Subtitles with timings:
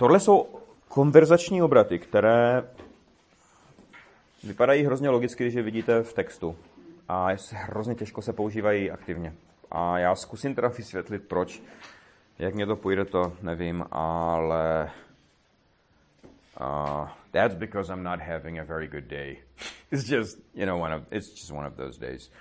[0.00, 0.48] Tohle jsou
[0.88, 2.62] konverzační obraty, které
[4.44, 6.56] vypadají hrozně logicky, když je vidíte v textu.
[7.08, 9.34] A hrozně těžko se používají aktivně.
[9.70, 11.62] A já zkusím teda vysvětlit, proč.
[12.38, 14.90] Jak mě to půjde, to nevím, ale
[16.60, 19.36] uh, that's because I'm not having a very good day.
[19.92, 22.32] It's just, you know, one of, it's just one of those days.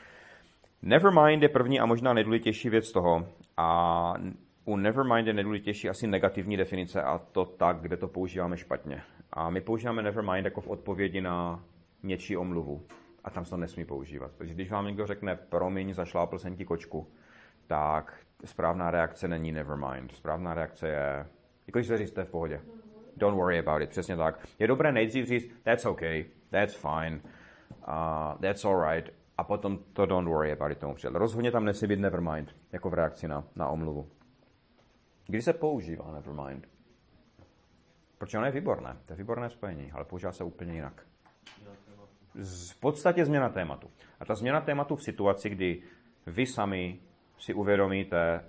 [0.82, 3.28] Nevermind je první a možná nejdůležitější věc toho.
[3.58, 4.14] A
[4.70, 9.02] u Nevermind je nejdůležitější asi negativní definice a to tak, kde to používáme špatně.
[9.34, 11.64] A my používáme Nevermind jako v odpovědi na
[12.04, 12.82] něčí omluvu.
[13.24, 14.32] A tam se to nesmí používat.
[14.38, 17.08] Takže když vám někdo řekne, promiň, zašlápl jsem ti kočku,
[17.68, 20.12] tak správná reakce není nevermind.
[20.12, 21.26] Správná reakce je,
[21.68, 22.62] jako když se říct, to je v pohodě.
[23.18, 24.48] Don't worry about it, přesně tak.
[24.60, 27.22] Je dobré nejdřív říct, that's okay, that's fine,
[27.88, 31.16] uh, that's alright, a potom to don't worry about it tomu přidat.
[31.16, 34.19] Rozhodně tam nesmí být nevermind, jako v reakci na, na omluvu.
[35.30, 36.68] Kdy se používá nevermind?
[38.18, 41.06] Protože ono je výborné, to je výborné spojení, ale používá se úplně jinak.
[42.70, 43.90] V podstatě změna tématu.
[44.20, 45.82] A ta změna tématu v situaci, kdy
[46.26, 47.00] vy sami
[47.38, 48.46] si uvědomíte,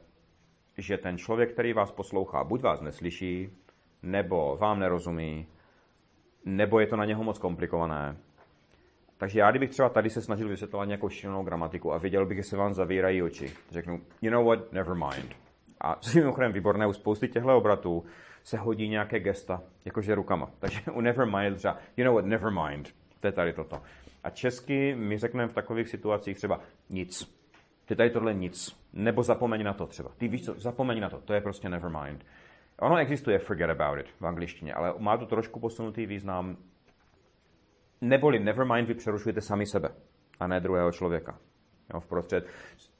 [0.78, 3.50] že ten člověk, který vás poslouchá, buď vás neslyší,
[4.02, 5.46] nebo vám nerozumí,
[6.44, 8.16] nebo je to na něho moc komplikované.
[9.16, 12.44] Takže já, kdybych třeba tady se snažil vysvětlovat nějakou šílenou gramatiku a viděl bych, že
[12.44, 15.49] se vám zavírají oči, řeknu, you know what, never mind.
[15.80, 18.04] A co je mimochodem výborné, u spousty těchto obratů
[18.42, 20.50] se hodí nějaké gesta, jakože rukama.
[20.60, 22.94] Takže u never mind třeba, you know what, never mind.
[23.20, 23.82] To je tady toto.
[24.24, 27.40] A česky my řekneme v takových situacích třeba nic.
[27.84, 28.76] Ty tady tohle nic.
[28.92, 30.10] Nebo zapomeň na to třeba.
[30.18, 31.20] Ty víš co, zapomeň na to.
[31.20, 32.26] To je prostě never mind.
[32.80, 36.56] Ono existuje forget about it v angličtině, ale má to trošku posunutý význam.
[38.00, 39.88] Neboli never mind vy přerušujete sami sebe
[40.40, 41.38] a ne druhého člověka.
[41.94, 42.46] Jo, vprostřed.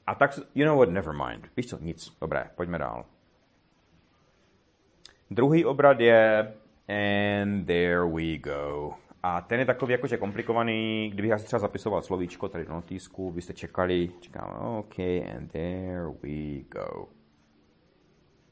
[0.07, 1.47] A tak, you know what, never mind.
[1.57, 2.17] Víš co, nic.
[2.21, 3.05] Dobré, pojďme dál.
[5.31, 6.53] Druhý obrat je
[6.87, 8.93] and there we go.
[9.23, 13.31] A ten je takový jakože komplikovaný, kdybych já si třeba zapisoval slovíčko tady do notýsku,
[13.31, 14.99] byste čekali, čekám, OK,
[15.35, 17.07] and there we go.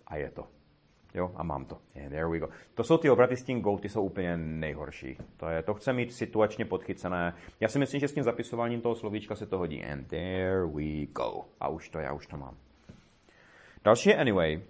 [0.07, 0.58] A je to.
[1.13, 1.75] Jo, a mám to.
[1.75, 2.47] And there we go.
[2.73, 5.17] To jsou ty obraty s tím go, ty jsou úplně nejhorší.
[5.37, 7.33] To, je, to chce mít situačně podchycené.
[7.59, 9.83] Já si myslím, že s tím zapisováním toho slovíčka se to hodí.
[9.83, 11.45] And there we go.
[11.59, 12.57] A už to, já už to mám.
[13.83, 14.61] Další je anyway,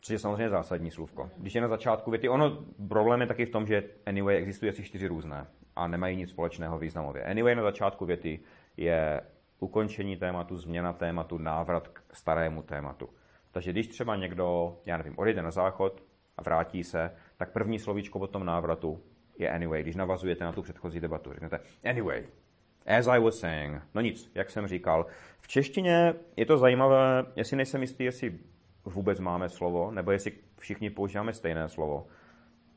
[0.00, 1.30] což je samozřejmě zásadní slůvko.
[1.36, 4.82] Když je na začátku věty, ono problém je taky v tom, že anyway existuje asi
[4.82, 7.24] čtyři různé a nemají nic společného významově.
[7.24, 8.40] Anyway na začátku věty
[8.76, 9.20] je
[9.60, 13.08] ukončení tématu, změna tématu, návrat k starému tématu.
[13.50, 16.02] Takže když třeba někdo, já nevím, odejde na záchod
[16.36, 19.02] a vrátí se, tak první slovíčko po tom návratu
[19.38, 21.32] je anyway, když navazujete na tu předchozí debatu.
[21.32, 22.24] Řeknete anyway,
[22.98, 23.82] as I was saying.
[23.94, 25.06] No nic, jak jsem říkal.
[25.40, 28.38] V češtině je to zajímavé, jestli nejsem jistý, jestli
[28.84, 32.06] vůbec máme slovo, nebo jestli všichni používáme stejné slovo.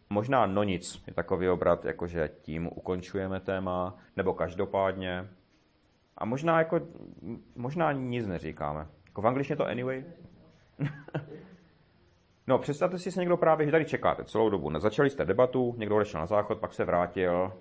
[0.10, 5.28] Možná no nic je takový obrat, jakože tím ukončujeme téma, nebo každopádně.
[6.18, 6.82] A možná jako,
[7.56, 8.88] možná nic neříkáme.
[9.06, 10.04] Jako v angličtině to anyway.
[12.48, 14.80] no, představte si, že někdo právě, že tady čekáte celou dobu.
[14.80, 17.54] Začali jste debatu, někdo odešel na záchod, pak se vrátil.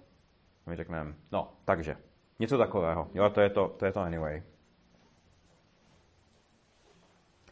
[0.67, 1.97] A my řekneme, no, takže,
[2.39, 3.09] něco takového.
[3.15, 4.43] Jo, to je to, to je to anyway.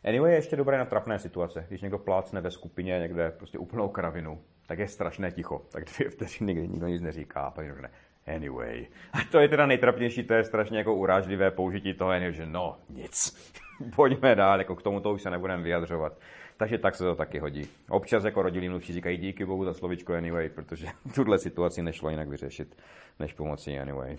[0.05, 1.65] Anyway, je ještě dobré na trapné situace.
[1.69, 5.63] Když někdo plácne ve skupině někde prostě úplnou kravinu, tak je strašné ticho.
[5.73, 7.91] Tak dvě vteřiny nikdy nikdo nic neříká a pak řekne
[8.35, 8.87] anyway.
[9.13, 13.37] A to je teda nejtrapnější, to je strašně jako urážlivé použití toho že no, nic.
[13.97, 16.19] Pojďme dál, jako k tomu to už se nebudeme vyjadřovat.
[16.57, 17.69] Takže tak se to taky hodí.
[17.89, 22.29] Občas jako rodilí mluvčí říkají díky bohu za slovičko anyway, protože tuhle situaci nešlo jinak
[22.29, 22.77] vyřešit,
[23.19, 24.17] než pomocí anyway.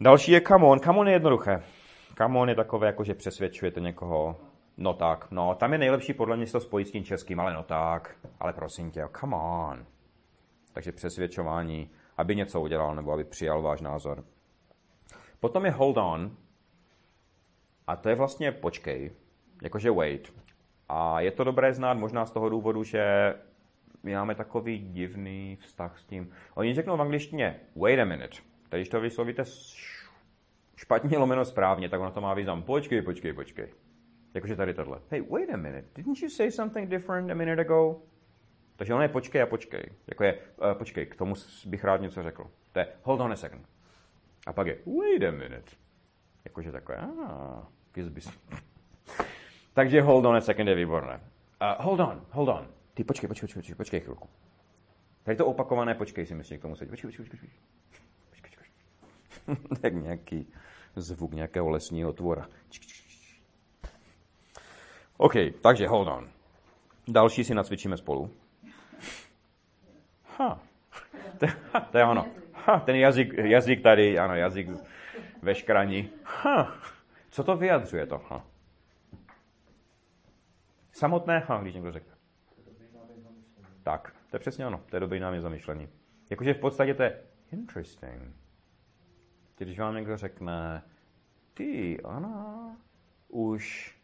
[0.00, 0.80] Další je come on.
[0.80, 1.62] Come on je jednoduché.
[2.18, 4.36] Come on je takové, jako že přesvědčujete někoho,
[4.76, 7.62] no tak, no, tam je nejlepší podle mě to spojit s tím českým, ale no
[7.62, 9.86] tak, ale prosím tě, come on.
[10.72, 14.24] Takže přesvědčování, aby něco udělal nebo aby přijal váš názor.
[15.40, 16.36] Potom je hold on,
[17.86, 19.10] a to je vlastně počkej,
[19.62, 20.34] jakože wait.
[20.88, 23.34] A je to dobré znát možná z toho důvodu, že
[24.02, 26.30] my máme takový divný vztah s tím.
[26.54, 28.36] Oni řeknou v angličtině wait a minute.
[28.68, 29.44] Tady, když to vyslovíte
[30.76, 32.62] špatně lomeno správně, tak ono to má význam.
[32.62, 33.68] Počkej, počkej, počkej.
[34.34, 35.00] Jakože tady tohle.
[35.10, 38.02] Hey, wait a minute, didn't you say something different a minute ago?
[38.78, 39.84] Takže ono je počkej a počkej.
[40.06, 41.34] Jako je, uh, počkej, k tomu
[41.66, 42.50] bych rád něco řekl.
[42.72, 43.66] To je hold on a second.
[44.46, 45.76] A pak je wait a minute.
[46.44, 47.66] Jakože takové, ah,
[48.10, 48.30] bys.
[49.74, 51.20] Takže hold on a second je výborné.
[51.60, 52.68] Uh, hold on, hold on.
[52.94, 54.28] Ty počkej, počkej, počkej, počkej chvilku.
[55.22, 56.90] Tady to opakované počkej si myslím k tomu sedí.
[56.90, 57.50] Počkej, počkej, počkej.
[58.30, 59.78] počkej, počkej.
[59.82, 60.46] tak nějaký
[60.96, 62.48] zvuk nějakého lesního tvora.
[65.16, 66.28] OK, takže hold on.
[67.08, 68.30] Další si nacvičíme spolu.
[70.38, 70.60] Ha.
[71.90, 72.26] To, je ono.
[72.52, 74.68] Ha, ten jazyk, jazyk tady, ano, jazyk
[75.42, 76.10] ve škraní.
[76.24, 76.78] Ha.
[77.30, 78.44] Co to vyjadřuje to ha?
[80.92, 82.14] Samotné ha, když někdo řekne.
[83.82, 84.80] Tak, to je přesně ono.
[84.90, 85.88] To je dobrý námět zamyšlení.
[86.30, 87.20] Jakože v podstatě to je
[87.52, 88.36] interesting.
[89.58, 90.82] Když vám někdo řekne,
[91.54, 92.76] ty, Ana,
[93.28, 93.96] už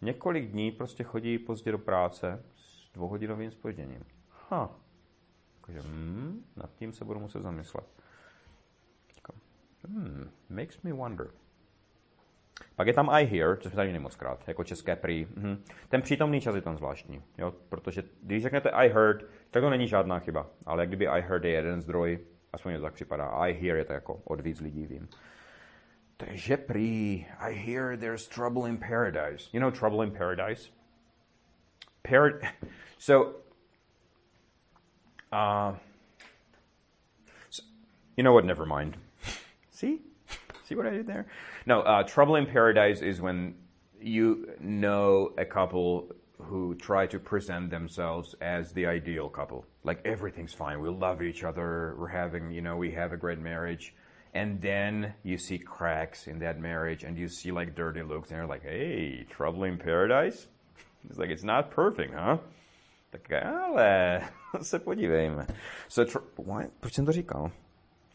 [0.00, 4.04] několik dní prostě chodí pozdě do práce s dvouhodinovým spožděním.
[4.50, 4.70] Ha.
[5.62, 7.84] Jakože, hmm, nad tím se budu muset zamyslet.
[9.88, 11.30] Hmm, makes me wonder.
[12.76, 15.26] Pak je tam I hear, což tady moc krát, jako české prý.
[15.36, 15.64] Mhm.
[15.88, 17.54] Ten přítomný čas je tam zvláštní, jo?
[17.68, 21.50] protože když řeknete I heard, tak to není žádná chyba, ale kdyby I heard je
[21.50, 22.18] jeden zdroj,
[22.52, 23.28] aspoň to tak připadá.
[23.28, 25.08] I hear je to jako od víc lidí vím.
[26.16, 29.50] Takže prý, I hear there's trouble in paradise.
[29.52, 30.70] You know trouble in paradise?
[32.02, 32.40] Par-
[32.98, 33.41] so,
[35.32, 35.72] uh,
[37.50, 37.62] so,
[38.16, 38.96] you know what, never mind.
[39.70, 40.00] See?
[40.64, 41.26] See what I did there?
[41.66, 43.54] No, uh, trouble in paradise is when
[44.00, 49.64] you know a couple who try to present themselves as the ideal couple.
[49.84, 53.38] Like everything's fine, we love each other, we're having, you know, we have a great
[53.38, 53.94] marriage.
[54.34, 58.38] And then you see cracks in that marriage and you see like dirty looks and
[58.38, 60.46] you're like, hey, trouble in paradise?
[61.08, 62.38] It's like, it's not perfect, huh?
[63.12, 64.20] Tak ale
[64.62, 65.46] se podívejme.
[65.88, 66.68] So, tr- why?
[66.80, 67.50] Proč jsem to říkal?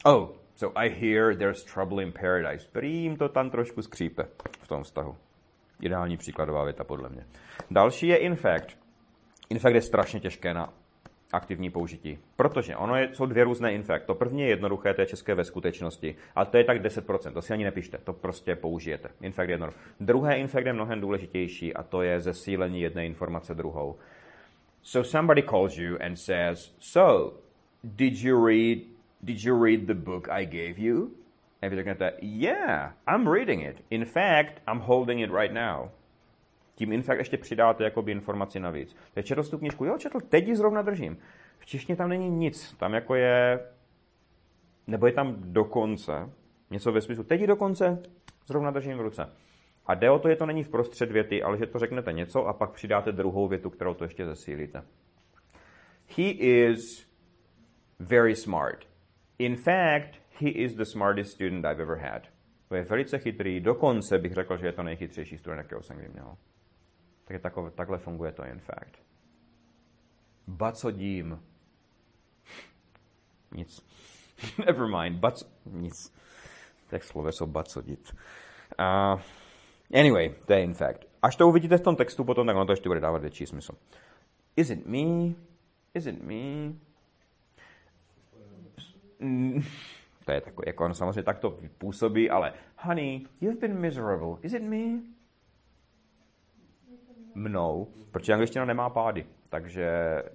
[0.06, 2.68] Oh, So I hear there's trouble in paradise.
[2.72, 4.28] Prým to tam trošku skřípe
[4.62, 5.16] v tom vztahu.
[5.82, 7.26] Ideální příkladová věta podle mě.
[7.72, 8.78] Další je in fact.
[9.50, 10.74] In fact je strašně těžké na
[11.32, 12.20] aktivní použití.
[12.36, 14.06] Protože ono je, jsou dvě různé in fact.
[14.06, 16.16] To první je jednoduché, to je české ve skutečnosti.
[16.36, 19.10] A to je tak 10%, to si ani nepište, to prostě použijete.
[19.22, 19.80] In fact je jednoduché.
[20.00, 23.96] Druhé in fact je mnohem důležitější a to je zesílení jedné informace druhou.
[24.88, 27.34] So somebody calls you and says, so,
[27.84, 28.88] did you read
[29.22, 31.12] did you read the book I gave you?
[31.62, 33.84] A vy řeknete, yeah, I'm reading it.
[33.90, 35.90] In fact, I'm holding it right now.
[36.76, 38.96] Tím in fact ještě přidáte jakoby informaci navíc.
[39.14, 41.18] Teď četl tu knižku, jo, četl, teď ji zrovna držím.
[41.60, 43.60] V češtině tam není nic, tam jako je,
[44.88, 46.30] nebo je tam dokonce,
[46.70, 48.04] něco ve smyslu, teď ji dokonce
[48.46, 49.30] zrovna držím v ruce.
[49.88, 52.46] A jde o to, že to není v prostřed věty, ale že to řeknete něco
[52.46, 54.84] a pak přidáte druhou větu, kterou to ještě zesílíte.
[56.18, 57.08] He is
[58.00, 58.86] very smart.
[59.40, 62.28] In fact, he is the smartest student I've ever had.
[62.68, 66.10] To je velice chytrý, dokonce bych řekl, že je to nejchytřejší student, jakého jsem kdy
[66.10, 66.38] měl.
[67.26, 68.98] Takže takové, takhle funguje to in fact.
[70.48, 71.44] Bacodím.
[73.52, 73.86] Nic.
[74.66, 75.20] Never mind.
[75.20, 75.44] Bac...
[75.66, 76.14] Nic.
[76.90, 78.14] Tak sloveso bacodit.
[78.80, 79.22] Uh,
[79.94, 81.06] anyway, to je in fact.
[81.22, 83.74] Až to uvidíte v tom textu potom, tak ono to ještě bude dávat větší smysl.
[84.56, 85.34] Is it me?
[85.94, 86.74] Is it me?
[90.26, 94.36] To je takové, jako ono samozřejmě tak to působí, ale honey, you've been miserable.
[94.42, 95.02] Is it me?
[97.36, 99.90] Mnou, protože angličtina nemá pády, takže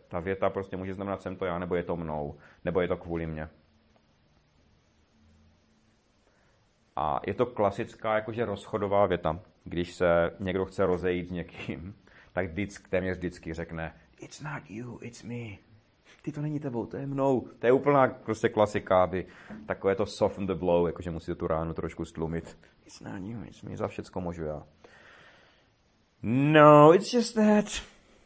[0.08, 2.34] ta věta prostě může znamenat jsem to já, nebo je to mnou,
[2.64, 3.48] nebo je to kvůli mně.
[6.96, 9.40] A je to klasická jakože rozchodová věta.
[9.64, 11.94] Když se někdo chce rozejít s někým,
[12.32, 15.72] tak vždycky, téměř vždycky řekne It's not you, it's me
[16.22, 17.48] ty to není tebou, to je mnou.
[17.58, 19.26] To je úplná prostě klasika, aby
[19.66, 22.58] takové to soften the blow, jakože musíte tu ránu trošku stlumit.
[22.86, 24.62] It's not you, it's me, za všecko můžu já.
[26.22, 27.64] No, it's just that.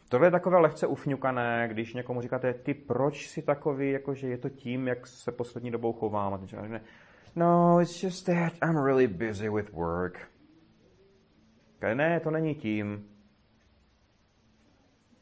[0.08, 4.49] Tohle je takové lehce ufňukané, když někomu říkáte, ty proč si takový, jakože je to
[4.49, 6.35] tím, jak se poslední dobou chovám.
[6.35, 6.80] A ten
[7.37, 10.28] no, it's just that I'm really busy with work.
[11.95, 13.09] Ne, to není tím.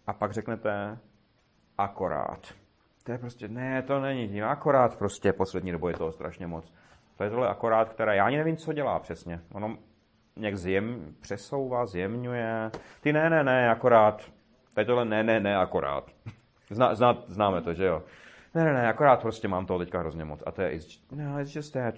[0.07, 0.99] A pak řeknete,
[1.79, 2.55] akorát.
[3.05, 6.73] To je prostě, ne, to není tím, akorát prostě poslední dobou je toho strašně moc.
[7.17, 9.41] To je tohle akorát, které, já ani nevím, co dělá přesně.
[9.53, 9.79] Ono
[10.37, 12.71] nějak zjem, přesouvá, zjemňuje.
[13.01, 14.33] Ty ne, ne, ne, akorát.
[14.79, 16.11] Je tohle ne, ne, ne, akorát.
[16.71, 18.03] Zná, zná, známe to, že jo?
[18.55, 20.43] Ne, ne, ne, akorát prostě mám toho teďka hrozně moc.
[20.47, 21.95] A to je, it's, no, it's just that.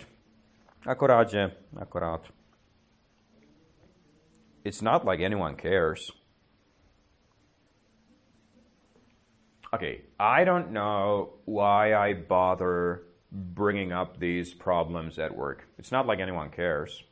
[0.86, 2.32] Akorát, že, akorát.
[4.64, 6.26] It's not like anyone cares.
[9.76, 15.68] okay, I don't know why I bother bringing up these problems at work.
[15.78, 17.04] It's not like anyone cares.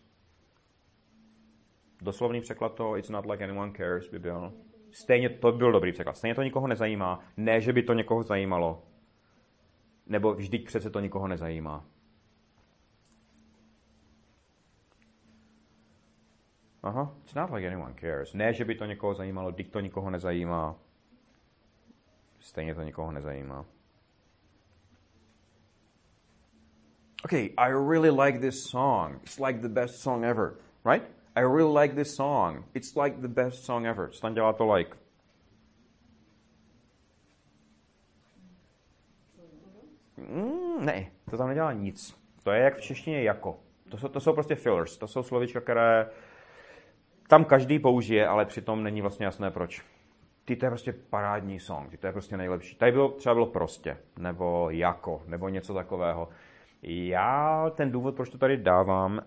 [2.02, 4.52] Doslovný překlad to, it's not like anyone cares, by byl.
[4.92, 6.16] Stejně to byl dobrý překlad.
[6.16, 7.20] Stejně to nikoho nezajímá.
[7.36, 8.82] Ne, že by to někoho zajímalo.
[10.06, 11.84] Nebo vždyť přece to nikoho nezajímá.
[16.82, 18.34] Aha, it's not like anyone cares.
[18.34, 20.76] Ne, že by to někoho zajímalo, vždyť to nikoho nezajímá.
[22.40, 23.64] Stejně to nikoho nezajímá.
[27.24, 29.16] Okay, I really like this song.
[29.22, 31.02] It's like the best song ever, right?
[31.34, 32.64] I really like this song.
[32.74, 34.10] It's like the best song ever.
[34.20, 34.96] Tam dělá to like?
[40.18, 42.24] Mm, ne, to tam nedělá nic.
[42.42, 43.58] To je jak v češtině jako.
[43.88, 44.98] To jsou, to jsou prostě fillers.
[44.98, 46.06] To jsou slovička, které
[47.28, 49.82] tam každý použije, ale přitom není vlastně jasné proč.
[50.44, 52.76] Ty to je prostě parádní song, ty to je prostě nejlepší.
[52.76, 56.28] Tady bylo, třeba bylo prostě, nebo jako, nebo něco takového.
[56.82, 59.20] Já ten důvod, proč to tady dávám,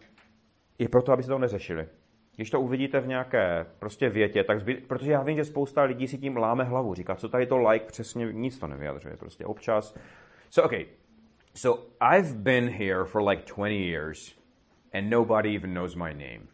[0.79, 1.87] je proto, aby se to neřešili.
[2.35, 6.07] Když to uvidíte v nějaké prostě větě, tak zby, protože já vím, že spousta lidí
[6.07, 9.95] si tím láme hlavu, říká, co tady to like přesně, nic to nevyjadřuje, prostě občas.
[10.49, 10.85] So, okay,
[11.57, 14.33] so I've been here for like 20 years
[14.93, 16.47] and nobody even knows my name.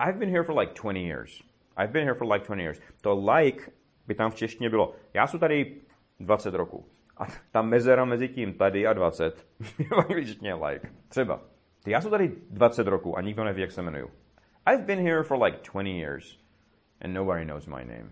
[0.00, 1.42] I've been here for like 20 years.
[1.76, 2.78] I've been here for like 20 years.
[3.02, 3.70] To like
[4.06, 5.76] by tam v češtině bylo, já jsem tady
[6.20, 6.84] 20 roků.
[7.16, 9.46] A ta mezera mezi tím tady a 20
[9.78, 10.88] je v angličtině like.
[11.08, 11.40] Třeba.
[11.86, 14.10] Já jsem tady 20 roků a nikdo neví, jak se jmenuju.
[14.66, 16.38] I've been here for like 20 years
[17.00, 18.10] and nobody knows my name.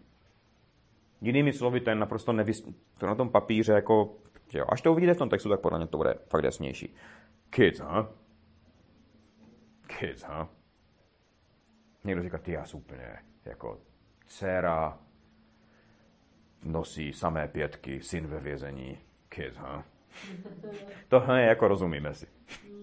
[1.21, 2.69] Jinými slovy, to je naprosto nevys...
[2.99, 4.17] To na tom papíře jako...
[4.51, 6.95] Že jo, až to uvidíte v tom textu, tak podle mě to bude fakt jasnější.
[7.51, 8.07] Kids, huh?
[9.87, 10.47] Kids, huh?
[12.05, 13.81] Někdo říká, ty já jsem úplně jako
[14.27, 14.99] dcera
[16.65, 18.99] nosí samé pětky, syn ve vězení.
[19.29, 19.83] Kids, huh?
[21.09, 22.27] to je jako rozumíme si.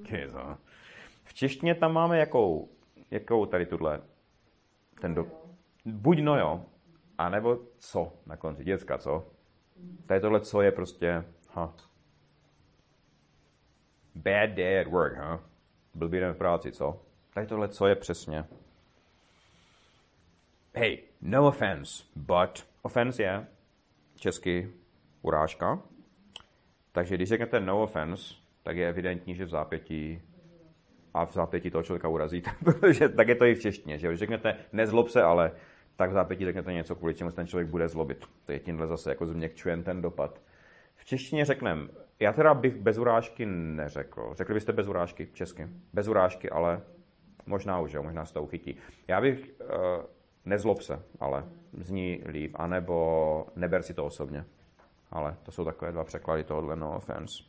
[0.04, 0.56] Kids, huh?
[1.24, 2.70] V češtině tam máme jakou,
[3.12, 4.02] jakou tady tuhle,
[5.02, 5.26] ten do,
[5.86, 6.66] buď no jo,
[7.18, 9.32] anebo co na konci, děcka, co?
[10.06, 11.70] Tady tohle co je prostě, huh?
[14.16, 15.40] Bad day at work, huh?
[15.94, 17.02] Blbý den v práci, co?
[17.34, 18.46] Tady tohle co je přesně.
[20.74, 23.48] Hey, no offense, but offense je
[24.16, 24.72] česky
[25.22, 25.80] urážka.
[26.92, 30.22] Takže když řeknete no offense, tak je evidentní, že v zápětí
[31.14, 34.20] a v zápětí toho člověka urazíte, protože tak je to i v češtině, že když
[34.20, 35.52] řeknete nezlob se, ale
[35.96, 38.26] tak v zápětí řeknete něco, kvůli čemu ten člověk bude zlobit.
[38.46, 40.42] To je tímhle zase jako změkčujem ten dopad.
[40.98, 41.88] V češtině řekneme,
[42.20, 44.34] já teda bych bez urážky neřekl.
[44.34, 45.68] Řekli byste bez urážky česky?
[45.94, 46.82] Bez urážky, ale
[47.46, 48.78] možná už, jo, možná se to uchytí.
[49.08, 50.06] Já bych, uh,
[50.46, 54.46] nezlob se, ale zní líp, anebo neber si to osobně.
[55.12, 57.44] Ale to jsou takové dva překlady tohohle no offense.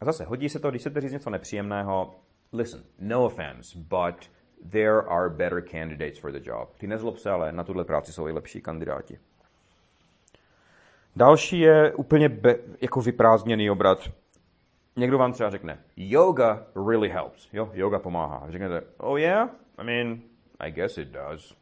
[0.00, 2.20] A zase, hodí se to, když chcete říct něco nepříjemného,
[2.52, 4.30] listen, no offense, but
[4.70, 6.76] there are better candidates for the job.
[6.78, 9.18] Ty nezlob se, ale na tuhle práci jsou i lepší kandidáti.
[11.16, 13.98] Další je úplně be, jako vyprázdněný obrat.
[14.96, 17.48] Někdo vám třeba řekne, yoga really helps.
[17.52, 18.46] Jo, yoga pomáhá.
[18.50, 19.50] Řeknete, oh yeah?
[19.78, 20.20] I mean,
[20.60, 21.56] I guess it does.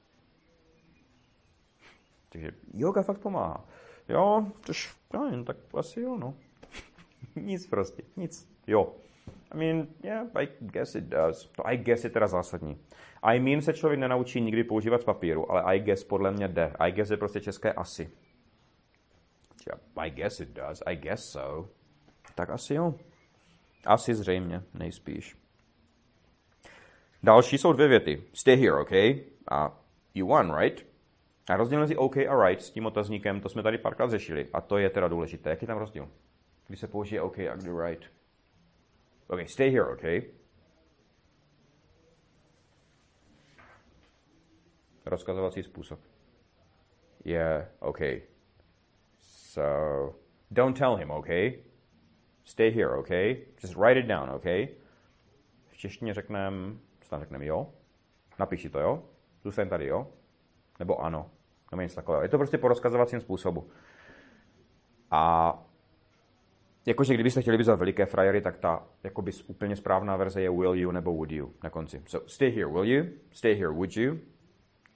[2.29, 3.65] Takže yoga fakt pomáhá.
[4.09, 6.35] Jo, tož, no, tak asi jo, no.
[7.37, 8.49] nic prostě, nic.
[8.67, 8.93] Jo.
[9.55, 11.45] I mean, yeah, I guess it does.
[11.57, 12.79] To I guess je teda zásadní.
[13.23, 16.73] I mean se člověk nenaučí nikdy používat z papíru, ale I guess podle mě jde.
[16.79, 18.11] I guess je prostě české asi.
[19.96, 20.82] I guess it does.
[20.87, 21.68] I guess so.
[22.35, 22.94] Tak asi jo.
[23.87, 25.37] Asi zřejmě, nejspíš.
[27.23, 28.23] Další jsou dvě věty.
[28.32, 29.20] Stay here, okay?
[29.50, 29.80] A
[30.14, 30.87] you won, right?
[31.49, 34.49] A rozdíl mezi OK a right s tím otazníkem, to jsme tady párkrát řešili.
[34.52, 35.50] A to je teda důležité.
[35.50, 36.08] Jaký tam rozdíl?
[36.66, 38.04] Když se použije OK a kdy right.
[39.28, 40.23] Okay, stay here, okay?
[45.06, 46.00] Rozkazovací způsob.
[47.25, 48.23] Yeah, okay.
[49.57, 50.15] So,
[50.51, 51.65] don't tell him, okay?
[52.45, 53.47] Stay here, okay?
[53.63, 54.69] Just write it down, okay?
[55.67, 57.67] V češtině řekneme, co tam řekneme, jo?
[58.39, 59.03] Napiš si to, jo?
[59.45, 60.07] Zůstaň tady, jo?
[60.79, 61.31] Nebo ano.
[61.71, 62.23] Nebo něco takového.
[62.23, 63.71] Je to prostě po rozkazovacím způsobu.
[65.11, 65.53] A
[66.87, 70.75] jakože kdybyste chtěli být za veliké frajery, tak ta jakoby úplně správná verze je will
[70.75, 72.03] you nebo would you na konci.
[72.07, 73.05] So stay here, will you?
[73.31, 74.19] Stay here, would you?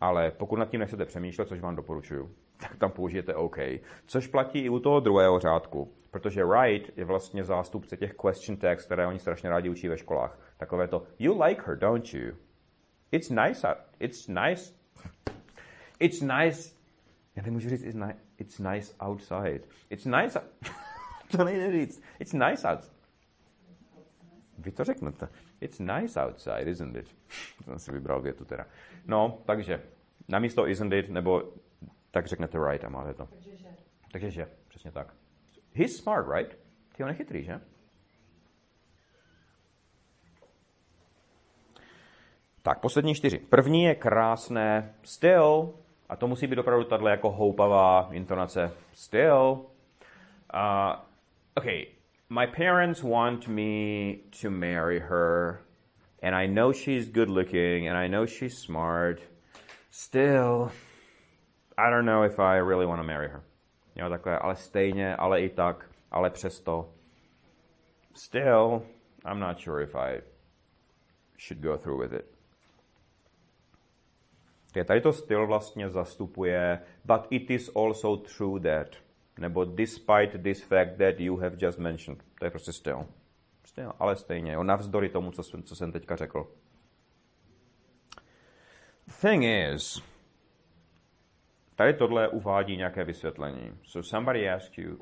[0.01, 3.57] Ale pokud nad tím nechcete přemýšlet, což vám doporučuju, tak tam použijete OK.
[4.07, 8.85] Což platí i u toho druhého řádku, protože right je vlastně zástupce těch question tags,
[8.85, 10.39] které oni strašně rádi učí ve školách.
[10.57, 12.35] Takové to, you like her, don't you?
[13.13, 14.75] It's nice, it's nice,
[15.99, 16.71] it's nice,
[17.37, 19.61] já nemůžu říct, it's, ni- it's nice outside.
[19.91, 20.43] It's nice,
[21.37, 22.03] to nejde říct.
[22.19, 23.01] It's nice outside.
[24.59, 25.29] Vy to řeknete.
[25.61, 27.17] It's nice outside, isn't it?
[27.65, 28.67] Jsem si vybral větu teda.
[29.07, 29.83] No, takže
[30.29, 31.53] namísto isn't it, nebo
[32.11, 33.27] tak řeknete right a máte to.
[33.27, 33.69] Takže že.
[34.13, 35.15] Takže že, přesně tak.
[35.73, 36.59] He's smart, right?
[36.97, 37.61] Ty on je chytrý, že?
[42.63, 43.39] Tak, poslední čtyři.
[43.39, 45.75] První je krásné still,
[46.09, 49.67] a to musí být opravdu tato jako houpavá intonace still.
[50.55, 50.97] Uh,
[51.55, 51.67] OK,
[52.31, 55.61] my parents want me to marry her,
[56.23, 59.21] and I know she's good looking, and I know she's smart.
[59.91, 60.71] Still,
[61.81, 63.43] I don't know if I really want to marry her.
[63.97, 66.95] Jo, takhle, ale stejně, ale i tak, ale přesto.
[68.15, 68.83] Still,
[69.31, 70.23] I'm not sure if I
[71.39, 72.41] should go through with it.
[74.77, 78.97] Je tady to styl vlastně zastupuje, but it is also true that,
[79.39, 82.25] nebo despite this fact that you have just mentioned.
[82.39, 83.07] To je prostě styl.
[83.65, 86.49] Styl, ale stejně, jo, navzdory tomu, co jsem, co jsem teďka řekl.
[89.07, 90.03] The thing is,
[91.81, 93.73] tady tohle uvádí nějaké vysvětlení.
[93.83, 94.99] So somebody asks you,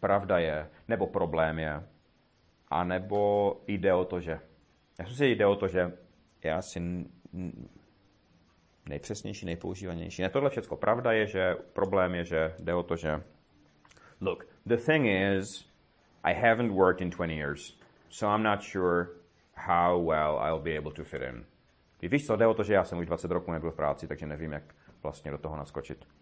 [0.00, 1.82] pravda je, nebo problém je,
[2.68, 4.38] a nebo jde o to, že.
[5.00, 5.92] Já si jde o to, že
[6.44, 6.80] já si
[8.88, 10.22] nejpřesnější, nejpoužívanější.
[10.22, 13.22] Ne, tohle všechno pravda je, že problém je, že jde o to, že
[14.20, 15.46] look, the thing is,
[16.24, 19.06] I haven't worked in 20 years, so I'm not sure
[19.54, 21.44] how well I'll be able to fit in.
[22.02, 24.26] Víš co, jde o to, že já jsem už 20 roků nebyl v práci, takže
[24.26, 26.19] nevím, jak vlastně do toho naskočit.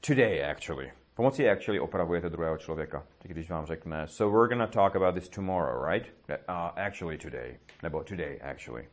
[0.00, 0.92] Today, actually.
[1.14, 3.06] Pomocí actually opravujete druhého člověka.
[3.22, 6.14] Když vám řekne, so we're gonna talk about this tomorrow, right?
[6.28, 7.58] Uh, actually today.
[7.82, 8.88] Nebo today, actually.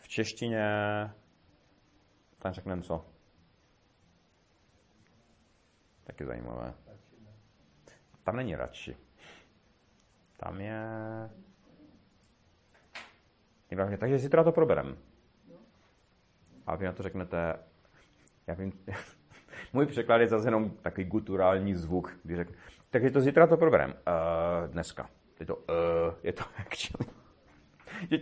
[0.00, 0.64] V češtině
[2.38, 3.06] tam řekneme co?
[6.04, 6.74] Taky zajímavé.
[8.22, 8.96] Tam není radši.
[10.36, 10.80] Tam je...
[13.98, 14.98] Takže zítra to proberem.
[16.66, 17.58] A vy na to řeknete,
[18.46, 18.72] já vím,
[19.74, 22.56] můj překlad je zase jenom takový guturální zvuk, když řekne,
[22.90, 23.90] takže to zítra to proberem.
[23.90, 25.10] Uh, dneska.
[25.40, 25.62] Je to, uh,
[26.22, 27.06] je to actually.
[28.10, 28.18] že,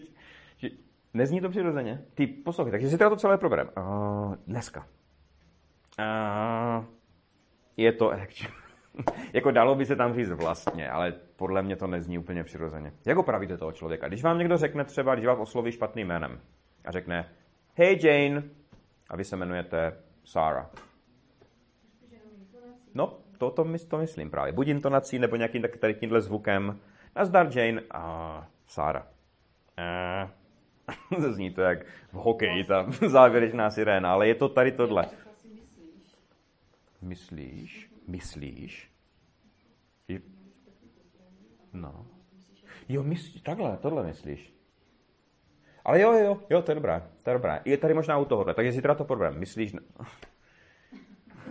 [0.56, 0.68] že,
[1.14, 2.04] nezní to přirozeně.
[2.14, 3.70] Ty poslouchej, takže zítra to celé proberem.
[3.76, 4.86] Uh, dneska.
[5.98, 6.84] Uh,
[7.76, 8.54] je to actually.
[9.32, 12.92] jako dalo by se tam říct vlastně, ale podle mě to nezní úplně přirozeně.
[13.06, 14.08] Jak opravíte toho člověka?
[14.08, 16.40] Když vám někdo řekne třeba, když vás osloví špatným jménem
[16.84, 17.28] a řekne
[17.74, 18.42] Hey Jane,
[19.10, 19.92] a vy se jmenujete
[20.24, 20.91] Sarah.
[22.94, 24.52] No, to, to, to myslím právě.
[24.52, 26.78] Buď intonací, nebo nějakým tak, tady tímhle zvukem.
[27.16, 29.12] Nazdar Jane a Sarah.
[31.12, 35.06] Uh, zní to jak v hokeji, ta závěrečná siréna, ale je to tady tohle.
[37.02, 37.90] Myslíš?
[38.08, 38.92] Myslíš?
[41.72, 42.06] No.
[42.88, 44.54] Jo, myslíš, takhle, tohle myslíš.
[45.84, 47.60] Ale jo, jo, jo, to je dobré, to je dobré.
[47.64, 49.38] Je tady možná u tohohle, takže zítra to probereme.
[49.38, 49.72] Myslíš?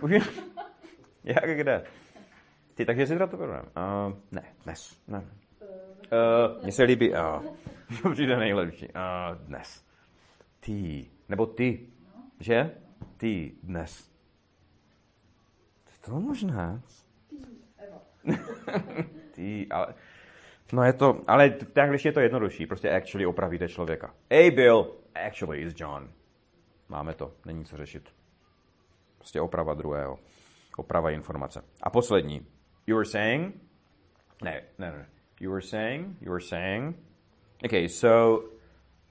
[1.24, 1.84] Jak kde?
[2.74, 3.68] Ty, takže zítra to probereme.
[3.68, 5.18] Uh, ne, dnes, ne.
[5.18, 8.88] Uh, mně se líbí, uh, přijde nejlepší.
[8.88, 9.84] Uh, dnes.
[10.60, 11.86] Ty, nebo ty,
[12.40, 12.70] že?
[13.16, 14.12] Ty, dnes.
[16.04, 16.80] To je možné.
[19.34, 19.94] ty, ale...
[20.72, 24.14] No je to, ale v angličtině je to jednodušší, prostě actually opravíte člověka.
[24.30, 26.12] Hey Bill, actually is John.
[26.88, 28.14] Máme to, není co řešit.
[29.18, 30.18] Prostě oprava druhého.
[30.78, 31.62] Oprava informace.
[31.82, 32.46] A poslední.
[32.86, 33.54] You were saying?
[34.42, 35.06] Ne, ne, ne.
[35.40, 36.16] You were saying?
[36.20, 36.94] You were saying?
[37.64, 38.42] Okay, so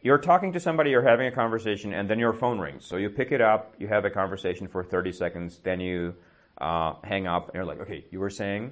[0.02, 2.86] you're talking to somebody, you're having a conversation, and then your phone rings.
[2.86, 6.14] So you pick it up, you have a conversation for 30 seconds, then you
[6.60, 8.72] uh, hang up, and you're like, okay, you were saying?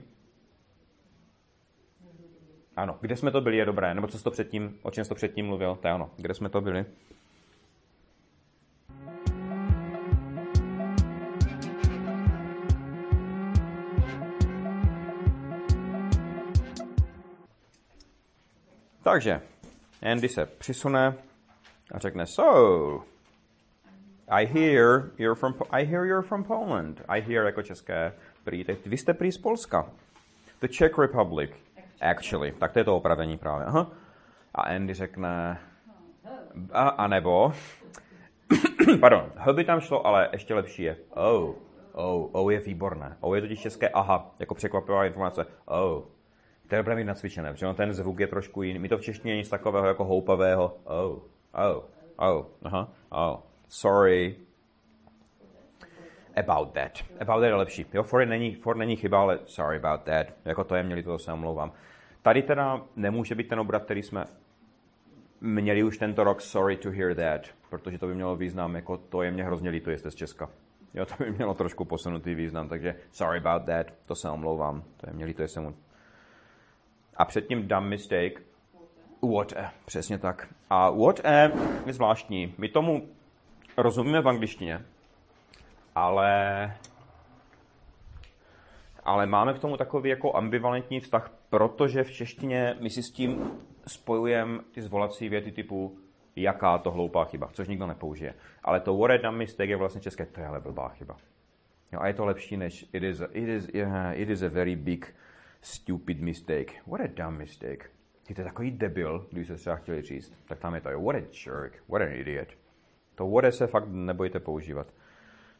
[2.76, 5.10] Ano, kde jsme to byli je dobré, nebo co jsi to předtím, o čem jsi
[5.10, 6.86] to předtím mluvil, to je ano, kde jsme to byli.
[19.04, 19.42] Takže
[20.12, 21.14] Andy se přisune
[21.92, 23.04] a řekne, so,
[24.28, 27.02] I hear you're from, I hear you're from Poland.
[27.08, 28.66] I hear jako české prý.
[28.86, 29.90] Vy jste prý z Polska.
[30.62, 31.52] The Czech Republic.
[32.02, 32.52] Actually.
[32.52, 33.66] Tak to je to opravení právě.
[33.66, 33.92] Aha.
[34.56, 35.60] A Andy řekne,
[36.72, 37.54] a, a nebo,
[39.00, 41.56] pardon, H by tam šlo, ale ještě lepší je oh.
[41.92, 43.18] Oh, oh je výborné.
[43.20, 45.46] Oh je totiž české aha, jako překvapivá informace.
[45.66, 46.04] Oh.
[46.70, 48.80] To je mít nacvičené, protože ten zvuk je trošku jiný.
[48.80, 50.78] My to v češtině nic takového jako houpavého.
[50.84, 51.20] Oh,
[51.54, 51.84] oh,
[52.18, 54.36] oh, aha, oh, sorry,
[56.36, 56.92] about that.
[57.20, 57.86] About that je lepší.
[57.94, 60.28] Jo, for není, for není chyba, ale sorry about that.
[60.46, 61.72] Jako to je, měli to, se omlouvám.
[62.22, 64.26] Tady teda nemůže být ten obrat, který jsme
[65.42, 69.22] měli už tento rok, sorry to hear that, protože to by mělo význam, jako to
[69.22, 70.50] je mě hrozně líto, jste z Česka.
[70.94, 75.10] Jo, to by mělo trošku posunutý význam, takže sorry about that, to se omlouvám, to
[75.10, 75.76] je mě líto, jsem mu...
[77.20, 78.42] A předtím dumb mistake,
[79.36, 80.48] what a, přesně tak.
[80.70, 81.32] A what a
[81.86, 82.54] je zvláštní.
[82.58, 83.10] My tomu
[83.78, 84.86] rozumíme v angličtině,
[85.96, 86.74] ale
[89.04, 93.52] ale máme k tomu takový jako ambivalentní vztah, protože v češtině my si s tím
[93.88, 95.98] spojujeme ty zvolací věty typu
[96.36, 98.34] jaká to hloupá chyba, což nikdo nepoužije.
[98.64, 101.18] Ale to what a dumb mistake je vlastně české, to je ale blbá chyba.
[101.92, 104.50] Jo, a je to lepší než it is, a, it is, yeah, it is a
[104.50, 105.16] very big
[105.62, 106.74] stupid mistake.
[106.88, 107.90] What a dumb mistake.
[108.30, 111.20] Je to takový debil, když se třeba chtěli říct, tak tam je to, what a
[111.46, 112.48] jerk, what an idiot.
[113.16, 114.88] To what se fakt nebojte používat.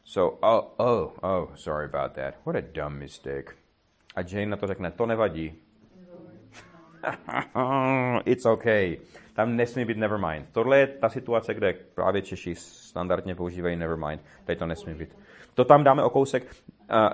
[0.04, 2.34] So, oh, oh, oh, sorry about that.
[2.46, 3.56] What a dumb mistake.
[4.16, 5.62] A Jane na to řekne, to nevadí.
[8.24, 8.96] It's okay.
[9.34, 10.46] Tam nesmí být nevermind.
[10.52, 14.22] Tohle je ta situace, kde právě Češi standardně používají nevermind.
[14.44, 15.16] Tady to nesmí být.
[15.54, 16.56] To tam dáme o kousek.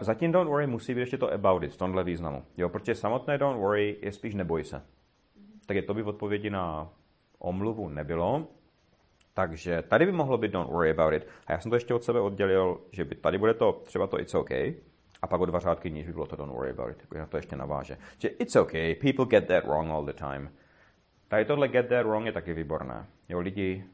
[0.00, 2.44] Zatím don't worry musí být ještě to about it v tomhle významu.
[2.56, 4.82] Jo, protože samotné don't worry je spíš neboj se.
[5.66, 6.88] Tak je to by v odpovědi na
[7.38, 8.46] omluvu nebylo.
[9.34, 11.28] Takže tady by mohlo být don't worry about it.
[11.46, 14.20] A já jsem to ještě od sebe oddělil, že by tady bude to třeba to
[14.20, 14.74] it's okay,
[15.22, 17.12] a pak o dva řádky níž by bylo to don't worry about it.
[17.12, 17.98] Na to ještě naváže.
[18.18, 20.50] Že it's okay, people get that wrong all the time.
[21.28, 23.06] Tady tohle get that wrong je taky výborné.
[23.28, 23.84] Jo, lidi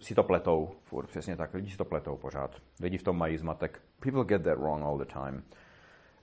[0.00, 1.54] si to pletou furt, přesně tak.
[1.54, 2.62] Lidi si to pletou pořád.
[2.80, 3.82] Lidi v tom mají zmatek.
[4.00, 5.44] People get that wrong all the time.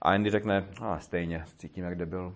[0.01, 2.35] A Andy řekne, a ah, stejně, cítím, jak debil.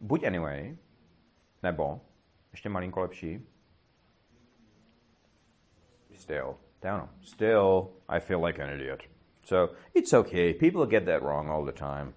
[0.00, 0.76] Buď anyway,
[1.62, 2.00] nebo,
[2.52, 3.46] ještě malinko lepší,
[6.14, 6.56] still.
[6.84, 7.08] Down.
[7.22, 9.00] Still, I feel like an idiot.
[9.44, 10.52] So it's okay.
[10.52, 12.12] People get that wrong all the time.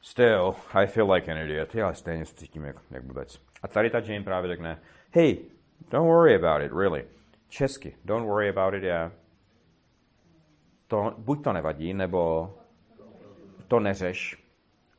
[0.00, 1.74] Still, I feel like an idiot.
[1.74, 3.40] Já stejně se cítím jak, jak blbec.
[3.62, 4.78] A tady ta Jane právě řekne,
[5.10, 5.36] hey,
[5.90, 7.04] don't worry about it, really.
[7.48, 9.12] Česky, don't worry about it, yeah.
[10.86, 12.54] To, buď to nevadí, nebo
[13.68, 14.44] to neřeš,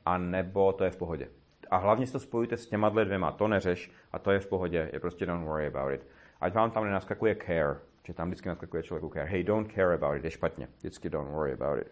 [0.06, 1.28] a nebo to je v pohodě.
[1.72, 3.32] A hlavně si to spojujte s těma dvěma.
[3.32, 4.90] To neřeš a to je v pohodě.
[4.94, 6.08] Je prostě don't worry about it.
[6.42, 7.89] Ať vám tam nenaskakuje care.
[8.10, 9.26] Že tam vždycky naskakuje člověku care.
[9.26, 10.68] Hey, don't care about it, je špatně.
[10.78, 11.88] Vždycky don't worry about it.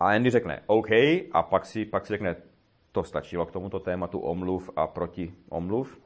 [0.00, 0.90] A Andy řekne OK
[1.32, 2.36] a pak si, pak si řekne,
[2.92, 6.00] to stačilo k tomuto tématu omluv a proti omluv.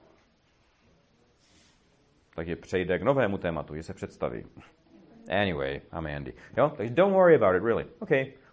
[2.35, 4.47] Takže přejde k novému tématu, že se představí.
[5.43, 6.35] Anyway, I'm Andy.
[6.57, 7.87] Jo, takže don't worry about it, really.
[7.99, 8.11] OK.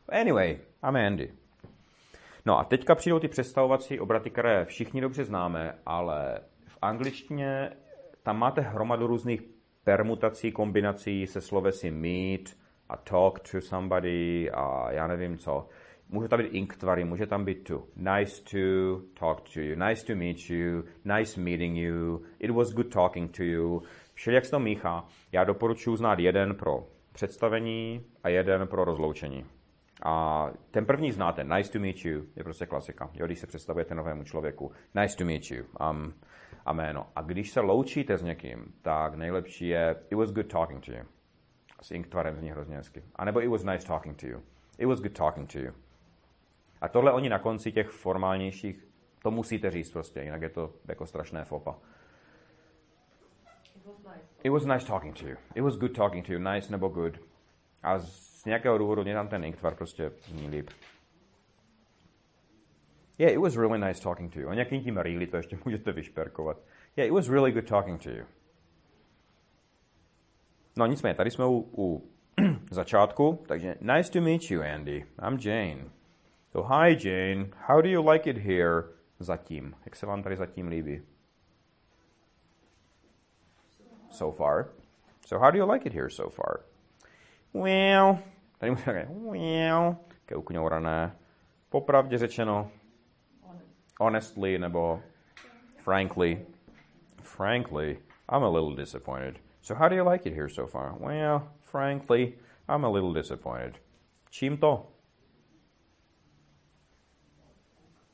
[0.10, 0.60] Anyway,
[0.90, 1.34] I'm Andy.
[2.46, 7.72] No a teďka přijdou ty představovací obraty, které všichni dobře známe, ale v angličtině
[8.30, 9.42] tam máte hromadu různých
[9.84, 12.58] permutací, kombinací se slovesy meet
[12.90, 15.68] a talk to somebody a já nevím co.
[16.10, 17.84] Může tam být inktvary, může tam být to.
[17.96, 22.94] Nice to talk to you, nice to meet you, nice meeting you, it was good
[22.94, 23.82] talking to you.
[24.30, 25.06] jak se to míchá.
[25.32, 29.46] Já doporučuji znát jeden pro představení a jeden pro rozloučení.
[30.04, 33.10] A ten první znáte, nice to meet you, je prostě klasika.
[33.14, 35.66] Jo, když se představujete novému člověku, nice to meet you.
[35.92, 36.14] Um,
[36.66, 37.08] a jméno.
[37.16, 41.04] A když se loučíte s někým, tak nejlepší je it was good talking to you.
[41.82, 43.04] S inktvarem zní hrozně hezky.
[43.16, 44.42] A nebo it was nice talking to you.
[44.78, 45.72] It was good talking to you.
[46.82, 48.88] A tohle oni na konci těch formálnějších,
[49.24, 51.76] to musíte říct prostě, jinak je to jako strašné fopa.
[53.76, 54.28] It was nice.
[54.44, 55.36] It was nice talking to you.
[55.56, 56.40] It was good talking to you.
[56.40, 57.20] Nice nebo good.
[57.84, 60.70] A z nějakého důvodu mě tam ten inktvar prostě zní líp.
[63.18, 64.50] Yeah, it was really nice talking to you.
[64.50, 66.58] A nějakým tím really to ještě můžete vyšperkovat.
[66.98, 68.26] Yeah, it was really good talking to you.
[70.78, 72.10] No nicméně, tady jsme u, u
[72.72, 75.06] začátku, takže nice to meet you, Andy.
[75.28, 75.90] I'm Jane.
[76.52, 78.84] So hi Jane, how do you like it here?
[79.20, 79.76] Zatím.
[79.86, 81.02] Jak se vám tady zatím líbí?
[84.10, 84.66] So far.
[85.26, 86.69] So how do you like it here so far?
[88.58, 91.16] Tady musíme well, keukňourané.
[91.70, 92.72] Popravdě řečeno,
[94.00, 95.02] honestly nebo
[95.78, 96.46] frankly.
[97.22, 98.00] Frankly,
[98.32, 99.40] I'm a little disappointed.
[99.62, 100.96] So how do you like it here so far?
[101.00, 102.34] Well, frankly,
[102.68, 103.82] I'm a little disappointed.
[104.30, 104.88] Čím to?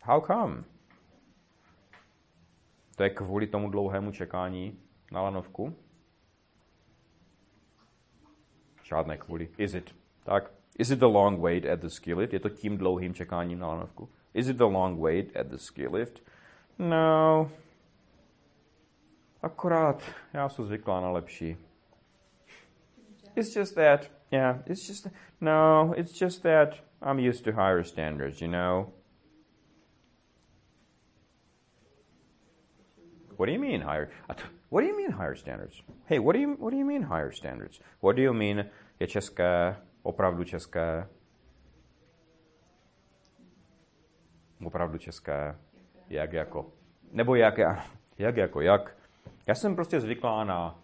[0.02, 0.64] How come?
[2.96, 4.80] To je kvůli tomu dlouhému čekání
[5.12, 5.76] na lanovku?
[8.86, 9.50] Žádné kvůli.
[9.58, 9.96] Is it?
[10.24, 10.52] Tak.
[10.80, 12.34] Is it the long wait at the ski lift?
[12.34, 14.10] Je to tím dlouhým čekáním na lanovku?
[14.34, 16.24] Is it the long wait at the ski lift?
[16.80, 17.52] No.
[19.42, 21.58] Akorát já jsem zvyklá na lepší.
[23.36, 25.08] It's just that, yeah, it's just,
[25.42, 28.94] no, it's just that I'm used to higher standards, you know?
[33.38, 34.10] What do you mean higher?
[34.76, 35.84] What do you mean higher standards?
[36.06, 37.80] Hey, what do you what do you mean higher standards?
[38.02, 38.66] What do you mean
[39.00, 41.08] je české, opravdu české?
[44.64, 45.56] opravdu české,
[46.10, 46.74] jak jako,
[47.12, 47.58] nebo jak,
[48.18, 48.98] jak jako, jak.
[49.48, 50.80] Já jsem prostě zvyklá na,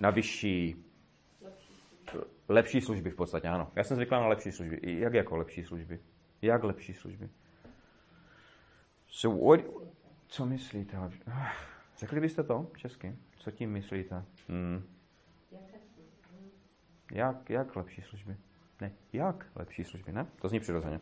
[0.00, 0.84] na vyšší,
[2.48, 3.70] lepší služby v podstatě, ano.
[3.76, 4.80] Já jsem zvyklá na lepší služby.
[4.82, 6.00] Jak jako lepší služby?
[6.42, 7.28] Jak lepší služby?
[9.06, 9.60] So what,
[10.26, 10.96] co myslíte?
[11.98, 13.16] Řekli byste to česky?
[13.38, 14.24] Co tím myslíte?
[14.48, 14.82] Hmm.
[17.12, 18.36] Jak, jak lepší služby?
[18.80, 20.26] Ne, jak lepší služby, ne?
[20.40, 21.00] To zní přirozeně.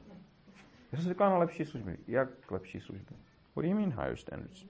[0.93, 1.99] Já jsem zvyklá na lepší služby.
[2.07, 3.15] Jak lepší služby?
[3.57, 4.65] What do you mean higher standards?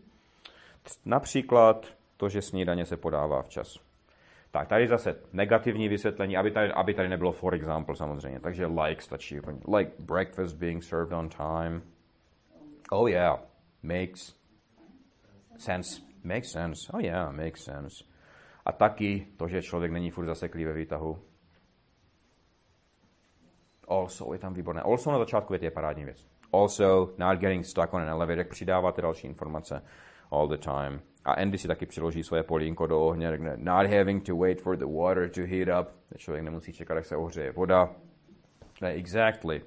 [1.05, 3.79] Například to, že snídaně se podává včas.
[4.51, 8.41] Tak, tady zase negativní vysvětlení, aby tady, aby tady nebylo for example samozřejmě.
[8.41, 9.41] Takže like stačí.
[9.77, 11.83] Like breakfast being served on time.
[12.91, 13.41] Oh yeah,
[13.83, 14.37] makes
[15.59, 16.10] sense.
[16.25, 16.93] Makes sense.
[16.93, 18.05] Oh yeah, makes sense.
[18.67, 21.19] A taky to, že člověk není furt zaseklý ve výtahu.
[23.89, 24.83] Also je tam výborné.
[24.83, 26.29] Also na začátku je parádní věc.
[26.53, 29.83] Also not getting stuck on an elevator, jak přidáváte další informace
[30.31, 31.01] all the time.
[31.25, 34.77] A Andy si taky přiloží svoje polínko do ohně, řekne not having to wait for
[34.77, 35.89] the water to heat up.
[36.17, 37.97] Člověk nemusí čekat, jak se ohřeje voda.
[38.83, 39.63] Exactly.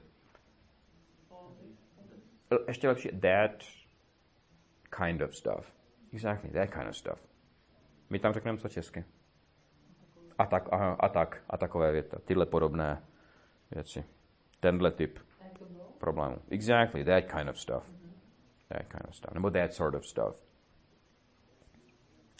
[2.68, 3.52] Ještě lepší, that
[4.98, 5.83] kind of stuff.
[6.13, 7.28] Exactly, that kind of stuff.
[8.10, 9.06] My tam řekneme co česky.
[10.38, 12.17] A tak, aha, a tak, a takové věta.
[12.26, 13.04] Tyhle podobné
[13.71, 14.06] věci.
[14.60, 15.19] Tenhle typ
[15.97, 16.38] problému.
[16.49, 17.95] Exactly, that kind of stuff.
[18.67, 19.34] That kind of stuff.
[19.34, 20.43] Nebo that sort of stuff.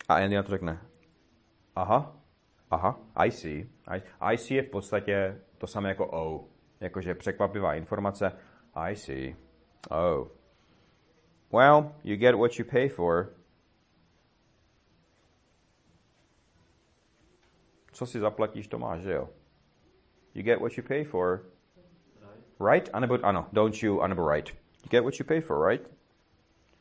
[0.10, 0.82] A Andy na to řekne,
[1.76, 2.16] aha,
[2.72, 3.68] aha, I see.
[3.88, 6.48] I, I see je v podstatě to samé jako O.
[6.80, 8.32] Jakože překvapivá informace.
[8.76, 9.36] I see.
[9.90, 10.28] Oh.
[11.52, 13.43] Well, you get what you pay for.
[17.94, 19.30] Co si zaplatíš, to máš, že jo?
[20.34, 21.46] You get what you pay for.
[22.60, 22.90] Right?
[22.94, 24.50] Anebo, ano, don't you, anebo right.
[24.84, 25.82] You get what you pay for, right?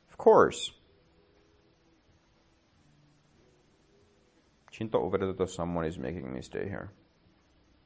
[0.08, 0.72] Of course.
[4.70, 6.88] Čím to uvedete, to someone is making me stay here.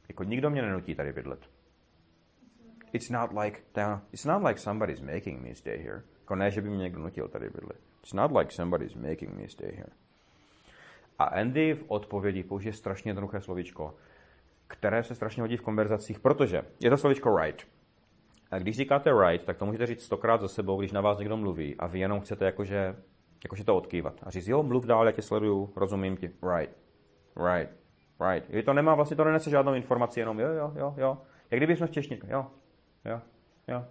[0.09, 1.51] Jako nikdo mě nenutí tady bydlet.
[2.93, 3.62] It's not like,
[4.12, 6.03] it's not like somebody's making me stay here.
[6.21, 7.81] Jako ne, že by mě někdo nutil tady bydlet.
[8.01, 9.93] It's not like somebody's making me stay here.
[11.19, 13.95] A Andy v odpovědi použije strašně jednoduché slovíčko,
[14.67, 17.69] které se strašně hodí v konverzacích, protože je to slovíčko right.
[18.51, 21.37] A když říkáte right, tak to můžete říct stokrát za sebou, když na vás někdo
[21.37, 22.97] mluví a vy jenom chcete jakože,
[23.45, 24.15] jakože to odkývat.
[24.23, 26.27] A říct, jo, mluv dál, já tě sleduju, rozumím ti.
[26.27, 26.77] Right,
[27.37, 27.71] right,
[28.31, 28.55] right.
[28.55, 31.19] I to nemá, vlastně to nenese žádnou informaci, jenom jo, jo, jo, jo.
[31.51, 32.47] Jak kdyby jsme v češtině, jo,
[33.05, 33.21] jo,
[33.69, 33.85] jo,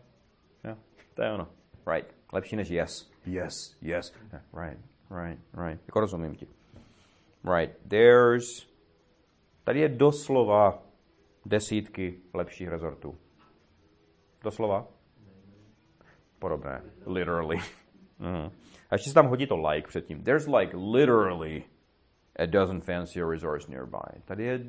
[0.64, 0.76] jo.
[1.14, 1.48] To je ono.
[1.94, 2.16] Right.
[2.34, 3.12] Lepší než yes.
[3.26, 4.14] Yes, yes.
[4.34, 4.80] Right,
[5.24, 5.82] right, right.
[5.88, 6.48] Jako rozumím ti.
[7.54, 7.78] Right.
[7.88, 8.76] There's...
[9.64, 10.84] Tady je doslova
[11.46, 13.18] desítky lepších rezortů.
[14.44, 14.88] Doslova?
[16.40, 16.82] Podobné.
[17.06, 17.58] Literally.
[18.20, 18.52] Uh-huh.
[18.90, 20.24] A ještě se tam hodí to like předtím.
[20.24, 21.64] There's like literally
[22.36, 24.22] a dozen fancier resorts nearby.
[24.26, 24.60] Tady je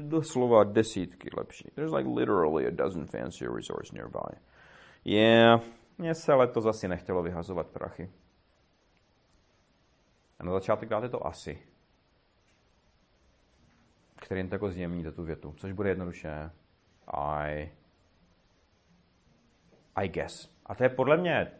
[0.00, 1.70] doslova desítky lepší.
[1.74, 4.40] There's like literally a dozen fancier resorts nearby.
[5.04, 5.60] Yeah,
[5.98, 8.10] mně se letos asi nechtělo vyhazovat prachy.
[10.38, 11.58] A na začátek dáte to asi.
[14.26, 16.50] Kterým tako zjemníte tu větu, což bude jednoduše
[17.06, 17.72] I
[19.96, 20.50] I guess.
[20.66, 21.50] A to je podle mě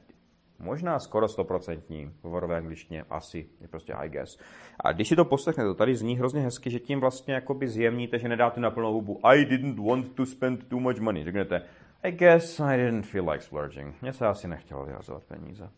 [0.58, 4.38] možná skoro stoprocentní hovorové angličtině, asi, je prostě I guess.
[4.80, 8.18] A když si to poslechnete, to tady zní hrozně hezky, že tím vlastně jakoby zjemníte,
[8.18, 11.24] že nedáte na plnou hubu I didn't want to spend too much money.
[11.24, 11.62] Řeknete,
[12.02, 14.02] I guess I didn't feel like splurging.
[14.02, 15.70] Mně se asi nechtělo vyhazovat peníze.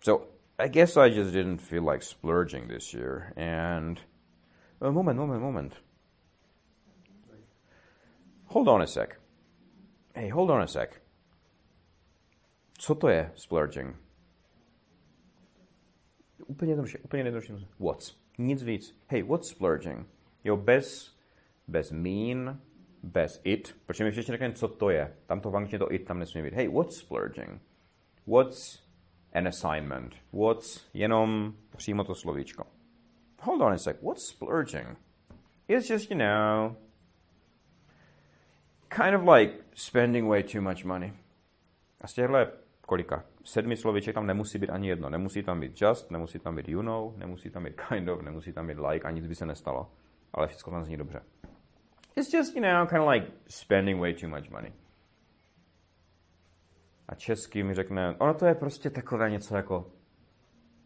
[0.00, 0.28] So,
[0.58, 3.32] I guess I just didn't feel like splurging this year.
[3.36, 4.00] And...
[4.80, 5.74] Uh, moment, moment, moment.
[8.44, 9.10] Hold on a sec.
[10.14, 10.90] Hey, hold on a sec.
[12.78, 13.96] Co to je splurging?
[16.46, 17.54] Úplně jednoduše, úplně jednoduše.
[17.78, 18.16] What's?
[18.38, 18.98] Nic víc.
[19.08, 20.06] Hey, what's splurging?
[20.44, 21.16] Jo, bez,
[21.68, 22.60] bez mean,
[23.02, 25.16] bez it, protože my všichni řekneme, co to je.
[25.26, 26.54] Tam to v angličtině to it tam nesmí být.
[26.54, 27.62] Hey, what's splurging?
[28.26, 28.82] What's
[29.32, 30.14] an assignment?
[30.32, 32.77] What's jenom přímo to slovíčko.
[33.40, 34.96] Hold on a sec, what's splurging?
[35.68, 36.76] It's just, you know,
[38.88, 41.12] kind of like spending way too much money.
[42.00, 42.36] A z těchto
[42.80, 43.24] kolika?
[43.44, 45.10] Sedmi slovíček tam nemusí být ani jedno.
[45.10, 48.52] Nemusí tam být just, nemusí tam být you know, nemusí tam být kind of, nemusí
[48.52, 49.90] tam být like a nic by se nestalo.
[50.32, 51.22] Ale všechno tam zní dobře.
[52.16, 54.72] It's just, you know, kind of like spending way too much money.
[57.08, 59.90] A česky mi řekne, ono to je prostě takové něco jako,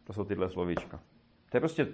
[0.03, 0.99] to jsou tyhle slovíčka.
[1.53, 1.87] To je prostě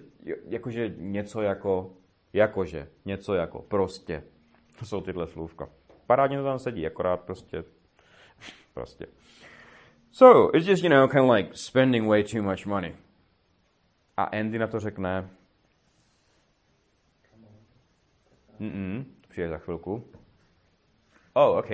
[0.48, 1.94] jakože něco jako,
[2.34, 4.24] jakože, něco jako, prostě.
[4.80, 5.70] To jsou tyhle slůvka.
[6.08, 7.64] Parádně to tam sedí, akorát prostě,
[8.74, 9.06] prostě.
[10.12, 12.96] So, it's just, you know, kind of like spending way too much money.
[14.18, 15.30] A Andy na to řekne,
[18.60, 20.04] Mm-mm, přijde za chvilku.
[21.34, 21.70] Oh, OK.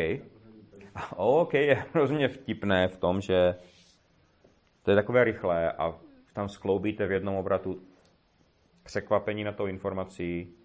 [1.16, 3.56] Oh, OK, je hrozně vtipné v tom, že
[4.84, 6.05] to je takové rychlé a
[6.36, 7.82] tam skloubíte v jednom obratu
[8.84, 10.56] překvapení na tou informací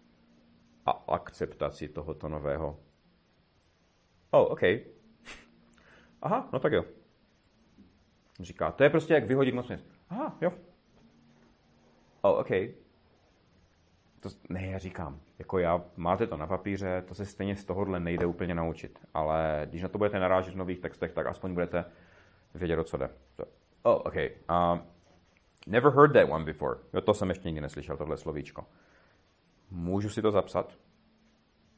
[0.86, 2.80] a akceptaci tohoto nového.
[4.30, 4.62] Oh, OK.
[6.22, 6.84] Aha, no tak jo.
[8.40, 9.84] Říká, to je prostě jak vyhodit nosměs.
[10.08, 10.52] Aha, jo.
[12.20, 12.50] Oh, OK.
[14.20, 18.00] To, ne, já říkám, jako já, máte to na papíře, to se stejně z tohohle
[18.00, 21.84] nejde úplně naučit, ale když na to budete narážet v nových textech, tak aspoň budete
[22.54, 23.10] vědět, o co jde.
[23.82, 24.14] Oh, OK.
[24.14, 24.99] Um,
[25.66, 26.78] never heard that one before.
[26.92, 28.66] Jo, to jsem ještě nikdy neslyšel, tohle slovíčko.
[29.70, 30.78] Můžu si to zapsat?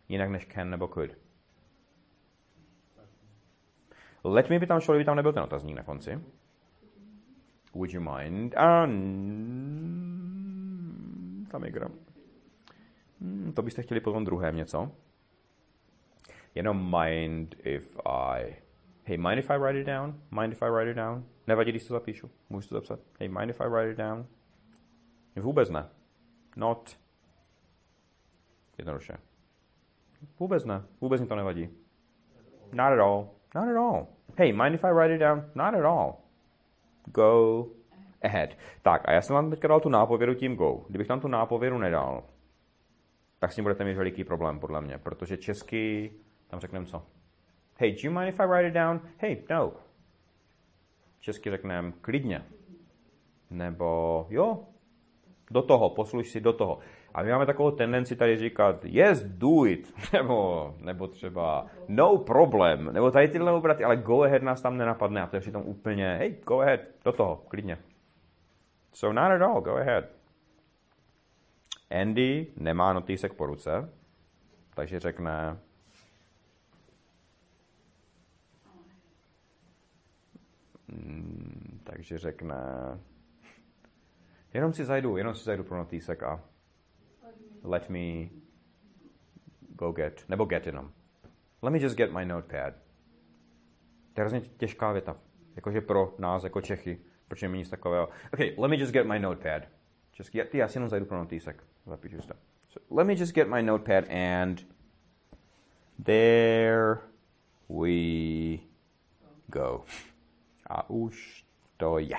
[0.09, 1.11] Jinak než can nebo could.
[4.25, 6.21] Let me by tam šlo, kdyby tam nebyl ten otazník na konci.
[7.75, 8.57] Would you mind?
[8.57, 8.87] A
[11.51, 11.93] tam je gram.
[13.21, 14.91] Hmm, to byste chtěli potom druhém něco.
[16.55, 18.57] Jenom mind if I...
[19.05, 20.21] Hey, mind if I write it down?
[20.41, 21.25] Mind if I write it down?
[21.47, 22.31] Nevadí, když to zapíšu.
[22.51, 23.01] Můžu to zapsat.
[23.21, 24.27] Hey, mind if I write it down?
[25.37, 25.89] Vůbec ne.
[26.57, 26.99] Not.
[28.79, 29.13] Jednoduše.
[30.41, 30.83] Vůbec ne.
[31.01, 31.69] Vůbec mi to nevadí.
[32.73, 33.31] Not at all.
[33.55, 34.07] Not at all.
[34.39, 35.45] Hey, mind if I write it down?
[35.55, 36.17] Not at all.
[37.07, 37.67] Go
[38.23, 38.51] ahead.
[38.83, 40.85] Tak a já jsem vám teďka dal tu nápovědu tím go.
[40.89, 42.25] Kdybych tam tu nápovědu nedal,
[43.39, 46.13] tak s tím budete mít veliký problém, podle mě, protože česky,
[46.49, 47.07] tam řekneme co?
[47.79, 49.01] Hey, do you mind if I write it down?
[49.19, 49.73] Hey, no.
[51.23, 52.45] Česky řekneme klidně.
[53.51, 54.65] Nebo jo,
[55.51, 56.79] do toho, posluš si do toho.
[57.15, 62.93] A my máme takovou tendenci tady říkat, yes, do it, nebo, nebo třeba no problem,
[62.93, 66.17] nebo tady tyhle obraty, ale go ahead nás tam nenapadne a to je přitom úplně,
[66.17, 67.79] hey, go ahead, do toho, klidně.
[68.93, 70.05] So not at all, go ahead.
[72.01, 73.89] Andy nemá notýsek po ruce,
[74.75, 75.59] takže řekne,
[81.85, 82.57] takže řekne,
[84.55, 86.45] jenom si zajdu, jenom si zajdu pro notýsek a
[87.63, 88.29] let me
[89.69, 90.93] go get, nebo get jenom.
[91.63, 92.75] Let me just get my notepad.
[94.13, 95.17] To je hrozně těžká věta.
[95.57, 98.09] Jakože pro nás, jako Čechy, proč není nic takového.
[98.33, 99.63] Okay, let me just get my notepad.
[100.19, 101.65] Just get, já si jenom zajdu pro notýsek.
[101.87, 102.35] Zapíšu to.
[102.69, 104.67] So, let me just get my notepad and
[106.05, 106.99] there
[107.69, 108.59] we
[109.49, 109.85] go.
[110.73, 111.45] A už
[111.77, 112.17] to je.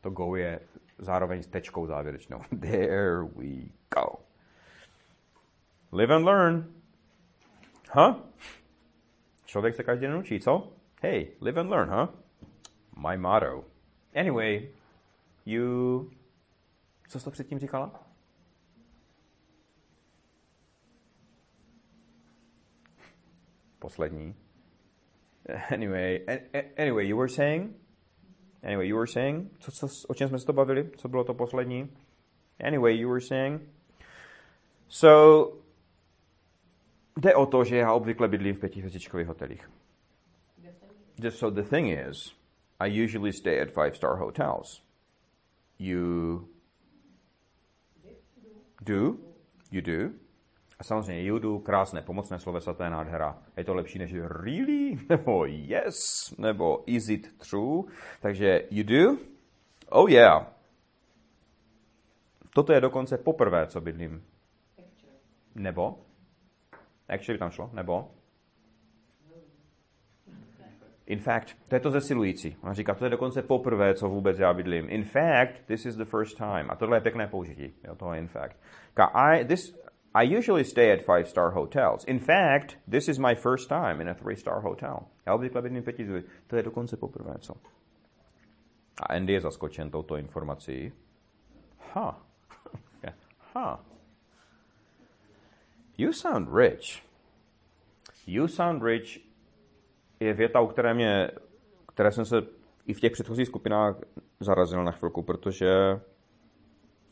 [0.00, 0.60] To go je
[0.98, 2.40] zároveň s tečkou závěrečnou.
[2.60, 4.20] There we go.
[5.92, 6.74] Live and learn.
[7.92, 8.16] Huh?
[9.44, 10.72] Člověk se každý den učí, co?
[11.02, 12.08] Hey, live and learn, huh?
[13.08, 13.64] My motto.
[14.14, 14.68] Anyway,
[15.46, 16.10] you...
[17.08, 18.06] Co jsi to předtím říkala?
[23.78, 24.41] Poslední.
[25.70, 26.20] Anyway,
[26.76, 27.74] anyway, you were saying?
[28.62, 29.50] Anyway, you were saying?
[29.60, 30.90] Co, co, o čem jsme se to bavili?
[30.96, 31.90] Co bylo to poslední?
[32.60, 33.62] Anyway, you were saying?
[34.88, 35.52] So,
[37.16, 39.70] jde o to, že já obvykle bydlím v pětihvězdičkových hotelích.
[41.22, 42.34] Just so the thing is,
[42.80, 44.82] I usually stay at five-star hotels.
[45.78, 46.48] You
[48.80, 49.16] do?
[49.70, 50.21] You do?
[50.82, 53.38] A samozřejmě do, krásné, pomocné slovesa, to je nádhera.
[53.56, 54.98] Je to lepší než really?
[55.08, 56.34] Nebo yes?
[56.38, 57.82] Nebo is it true?
[58.20, 59.16] Takže you do?
[59.90, 60.46] Oh yeah.
[62.54, 64.24] Toto je dokonce poprvé, co bydlím.
[65.54, 65.98] Nebo?
[67.08, 67.70] Actually tam šlo?
[67.72, 68.10] Nebo?
[71.06, 72.56] In fact, to je to zesilující.
[72.62, 74.86] Ona říká, to je dokonce poprvé, co vůbec já bydlím.
[74.90, 76.70] In fact, this is the first time.
[76.70, 77.74] A tohle je pěkné použití.
[77.84, 78.56] Jo, tohle in fact.
[79.14, 79.81] I, this,
[80.14, 82.04] I usually stay at five-star hotels.
[82.04, 85.06] In fact, this is my first time in a three-star hotel.
[85.26, 86.06] Já obvykle bydlím pěti
[86.46, 87.54] To je dokonce poprvé, co?
[89.02, 90.92] A Andy je zaskočen touto informací.
[91.94, 92.22] Ha.
[93.54, 93.62] Huh.
[93.64, 93.76] huh.
[95.98, 97.02] You sound rich.
[98.26, 99.18] You sound rich
[100.20, 101.30] je věta, u které, mě,
[101.94, 102.42] které jsem se
[102.86, 103.96] i v těch předchozích skupinách
[104.40, 106.00] zarazil na chvilku, protože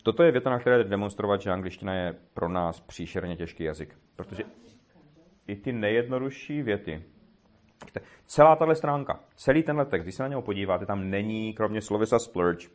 [0.02, 3.98] toto je věta, na které demonstrovat, že angličtina je pro nás příšerně těžký jazyk.
[4.16, 4.42] Protože
[5.46, 7.02] i ty nejjednodušší věty,
[8.26, 12.18] celá tahle stránka, celý tenhle text, když se na něho podíváte, tam není kromě slovesa
[12.18, 12.68] splurge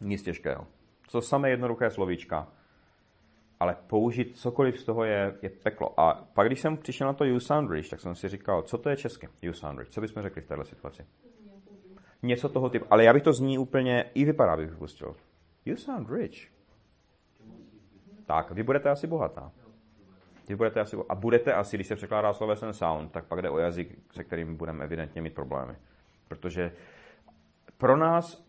[0.00, 0.66] nic těžkého.
[1.12, 2.48] To samé jednoduché slovíčka
[3.60, 6.00] ale použít cokoliv z toho je, je peklo.
[6.00, 8.78] A pak, když jsem přišel na to You Sound Rich, tak jsem si říkal, co
[8.78, 9.88] to je česky You Sound Rich?
[9.88, 11.06] Co bychom řekli v této situaci?
[12.22, 12.86] Něco toho typu.
[12.90, 15.16] Ale já bych to zní úplně, i vypadá bych vypustil.
[15.68, 16.48] You sound rich.
[18.26, 19.52] Tak, vy budete asi bohatá.
[20.48, 23.58] Vy budete asi, a budete asi, když se překládá slovesem sound, tak pak jde o
[23.58, 25.74] jazyk, se kterým budeme evidentně mít problémy.
[26.28, 26.72] Protože
[27.78, 28.44] pro nás,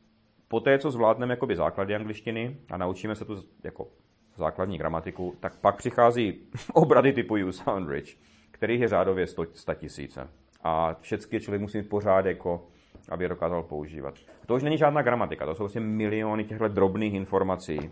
[0.47, 3.88] po té, co zvládneme jakoby základy angličtiny a naučíme se tu jako
[4.36, 8.17] základní gramatiku, tak pak přichází obrady typu You Sound Rich,
[8.51, 10.30] kterých je řádově 100, 100 tisíce.
[10.63, 12.67] A všechny člověk musí mít pořád jako
[13.10, 14.16] aby je dokázal používat.
[14.46, 17.92] To už není žádná gramatika, to jsou vlastně miliony těchto drobných informací.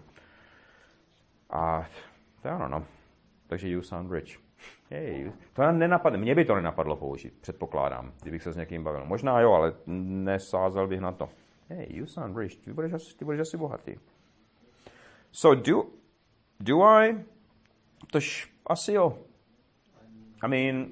[1.50, 1.86] A
[2.42, 2.86] to ano, no.
[3.48, 4.40] Takže you sound rich.
[4.90, 9.06] Hey, to nenapadne, mě by to nenapadlo použít, předpokládám, kdybych se s někým bavil.
[9.06, 11.30] Možná jo, ale nesázel bych na to.
[11.70, 13.96] Hey, you sound rich, ty budeš asi, ty budeš asi bohatý.
[15.32, 15.84] So do,
[16.60, 17.26] do I?
[18.12, 19.18] Tož asi jo.
[20.44, 20.88] I mean,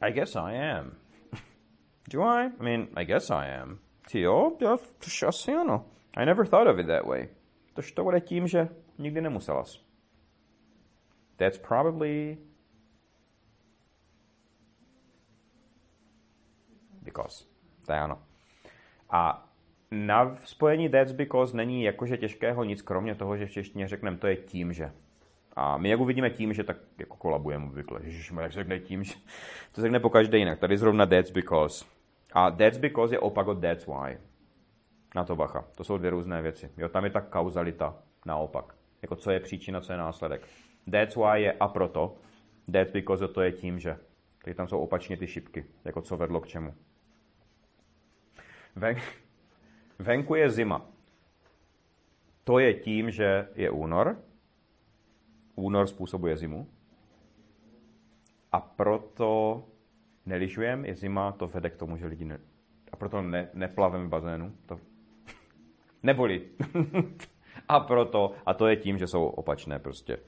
[0.00, 1.01] I guess I am.
[2.10, 2.46] Do I?
[2.46, 3.78] I mean, I guess I am.
[4.10, 5.84] Ty jo, jo, tož asi ano.
[6.16, 7.28] I never thought of it that way.
[7.74, 9.84] Tož to bude tím, že nikdy nemuselas.
[11.36, 12.38] That's probably
[17.02, 17.44] because.
[17.86, 18.22] To je ano.
[19.10, 19.48] A
[19.90, 24.26] na spojení that's because není jakože těžkého nic, kromě toho, že v češtině řekneme, to
[24.26, 24.92] je tím, že.
[25.56, 28.00] A my jak uvidíme tím, že tak jako kolabujeme obvykle.
[28.02, 29.14] Ježišmar, jak se řekne tím, že
[29.72, 30.58] to řekne po každé jinak.
[30.58, 31.84] Tady zrovna that's because.
[32.32, 34.18] A that's because je opak od that's why.
[35.14, 35.64] Na to bacha.
[35.74, 36.70] To jsou dvě různé věci.
[36.76, 38.74] Jo, tam je ta kauzalita naopak.
[39.02, 40.48] Jako co je příčina, co je následek.
[40.90, 42.14] That's why je a proto.
[42.72, 43.98] That's because to je tím, že.
[44.44, 45.64] Tady tam jsou opačně ty šipky.
[45.84, 46.74] Jako co vedlo k čemu.
[48.76, 48.96] Ven,
[49.98, 50.86] venku je zima.
[52.44, 54.16] To je tím, že je únor.
[55.54, 56.68] Únor způsobuje zimu.
[58.52, 59.62] A proto
[60.26, 62.38] neližujeme, je zima, to vede k tomu, že lidi ne...
[62.92, 64.52] A proto ne, neplaveme v bazénu.
[64.66, 64.78] To...
[66.02, 66.48] Neboli.
[67.68, 70.18] a proto, a to je tím, že jsou opačné prostě.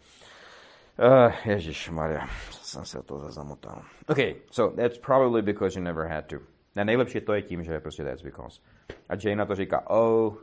[0.99, 3.83] Uh, Ježíš Maria, jsem se to zamotal.
[4.09, 4.19] OK,
[4.51, 6.37] so that's probably because you never had to.
[6.77, 8.61] A nejlepší to je tím, že je prostě that's because.
[9.09, 10.35] A Jane na to říká, oh,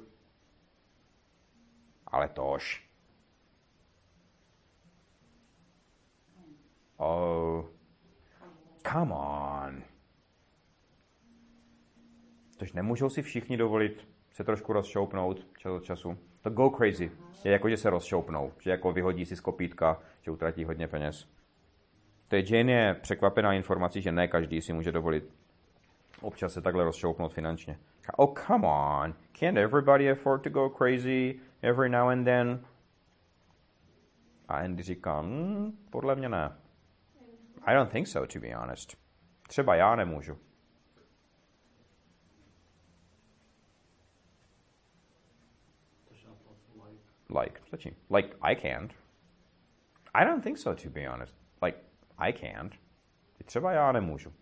[2.08, 2.91] ale tož.
[7.04, 7.66] Oh,
[8.92, 9.84] come on.
[12.58, 16.18] Tož nemůžou si všichni dovolit se trošku rozšoupnout čas od času.
[16.42, 17.12] To go crazy
[17.44, 21.28] je jako, že se rozšoupnou, že jako vyhodí si z kopítka, že utratí hodně peněz.
[22.28, 25.34] To je Jane je překvapená informací, že ne každý si může dovolit
[26.22, 27.80] občas se takhle rozšoupnout finančně.
[28.16, 29.14] Oh, come on.
[29.40, 32.66] Can't everybody afford to go crazy every now and then?
[34.48, 36.61] A Andy říká, hm, podle mě ne.
[37.66, 38.98] I don't think so, to be honest.
[39.48, 40.40] Třeba já nemůžu.
[47.40, 47.96] Like, stačí.
[48.10, 48.94] Like, I can't.
[50.14, 51.36] I don't think so, to be honest.
[51.62, 51.78] Like,
[52.18, 52.76] I can't.
[53.46, 54.34] Třeba já nemůžu.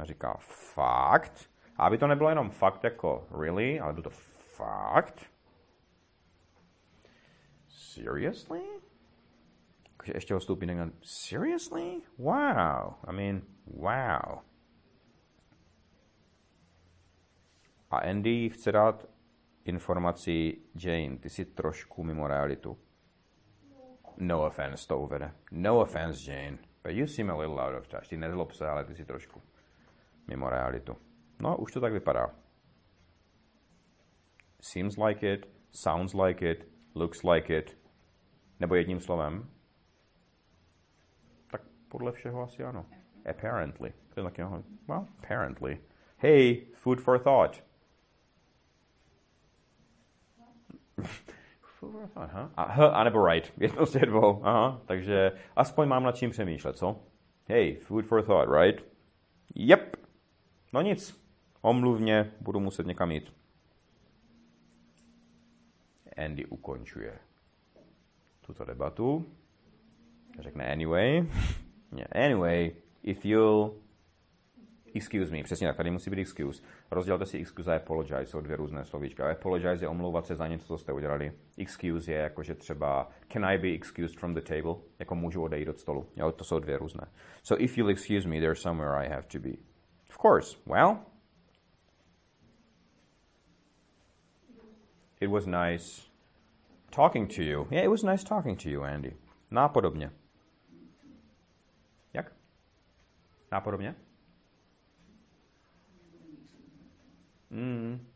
[0.00, 0.36] A říká,
[0.74, 1.50] fakt?
[1.76, 4.10] Aby to nebylo jenom fakt jako really, ale bylo to
[4.56, 5.30] fakt?
[7.68, 8.60] Seriously?
[10.14, 12.00] Ještě ho stoupí někdo, seriously?
[12.18, 12.94] Wow.
[13.08, 14.38] I mean, wow.
[17.90, 19.08] A Andy chce dát
[19.64, 22.78] informaci Jane, ty jsi trošku mimo realitu.
[24.16, 25.34] No offense to uvede.
[25.50, 26.58] No offense, Jane.
[26.82, 28.08] But you seem a little out of touch.
[28.08, 29.42] Ty nezlob se, ale ty jsi trošku
[30.26, 30.96] mimo realitu.
[31.40, 32.34] No, už to tak vypadá.
[34.60, 37.78] Seems like it, sounds like it, looks like it.
[38.60, 39.50] Nebo jedním slovem.
[41.88, 42.86] Podle všeho asi ano.
[43.30, 43.92] Apparently.
[44.14, 44.42] To je taky,
[44.88, 45.80] well, apparently.
[46.16, 47.62] Hey, food for thought.
[52.16, 52.50] Aha.
[52.56, 53.52] A, h, anebo right.
[53.60, 54.44] Jedno z těch dvou.
[54.44, 54.80] Aha.
[54.86, 57.00] Takže aspoň mám nad čím přemýšlet, co?
[57.48, 58.84] Hey, food for thought, right?
[59.54, 59.96] Yep.
[60.72, 61.28] No nic.
[61.60, 63.32] Omluvně budu muset někam jít.
[66.24, 67.18] Andy ukončuje
[68.46, 69.26] tuto debatu.
[70.40, 71.26] Řekne anyway.
[72.12, 72.72] anyway,
[73.02, 73.74] if you'll
[74.94, 76.62] excuse me, přesně tak, tady musí být excuse.
[76.90, 79.30] Rozdělte si excuse a apologize, jsou dvě různé slovíčka.
[79.30, 81.32] Apologize je omlouvat se za něco, co jste udělali.
[81.58, 85.68] Excuse je jako, že třeba can I be excused from the table, jako můžu odejít
[85.68, 86.06] od stolu.
[86.16, 87.06] Jo, to jsou dvě různé.
[87.42, 89.52] So if you'll excuse me, there's somewhere I have to be.
[90.10, 90.98] Of course, well,
[95.20, 96.08] it was nice
[96.90, 97.66] talking to you.
[97.70, 99.16] Yeah, it was nice talking to you, Andy.
[99.50, 100.10] Nápodobně.
[102.12, 102.32] Jak?
[103.52, 103.94] Nápodobně?
[107.50, 108.06] Mm.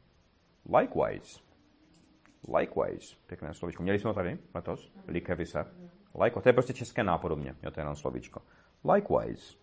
[0.78, 1.41] Likewise.
[2.59, 3.16] Likewise.
[3.26, 3.83] Pěkné slovíčko.
[3.83, 4.93] Měli jsme ho tady letos?
[5.09, 5.66] Likevise.
[6.14, 6.43] Likewise.
[6.43, 7.57] To je prostě české nápodobně.
[7.62, 8.43] Jo, to je jenom slovíčko.
[8.95, 9.57] Likewise.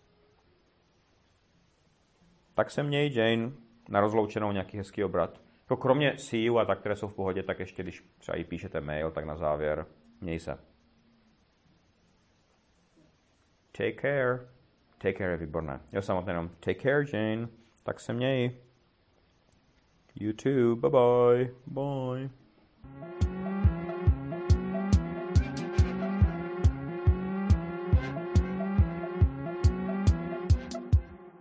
[2.54, 3.52] Tak se měj, Jane,
[3.88, 5.40] na rozloučenou nějaký hezký obrat.
[5.60, 8.44] Jako kromě see you a tak, které jsou v pohodě, tak ještě, když třeba i
[8.44, 9.86] píšete mail, tak na závěr
[10.20, 10.58] měj se.
[13.72, 14.59] Take care.
[15.02, 15.80] Take care je výborné.
[15.92, 17.48] Jo, samotné jenom take care, Jane.
[17.82, 18.50] Tak se měj.
[20.14, 20.76] You too.
[20.76, 21.50] Bye bye.
[21.66, 23.19] Bye.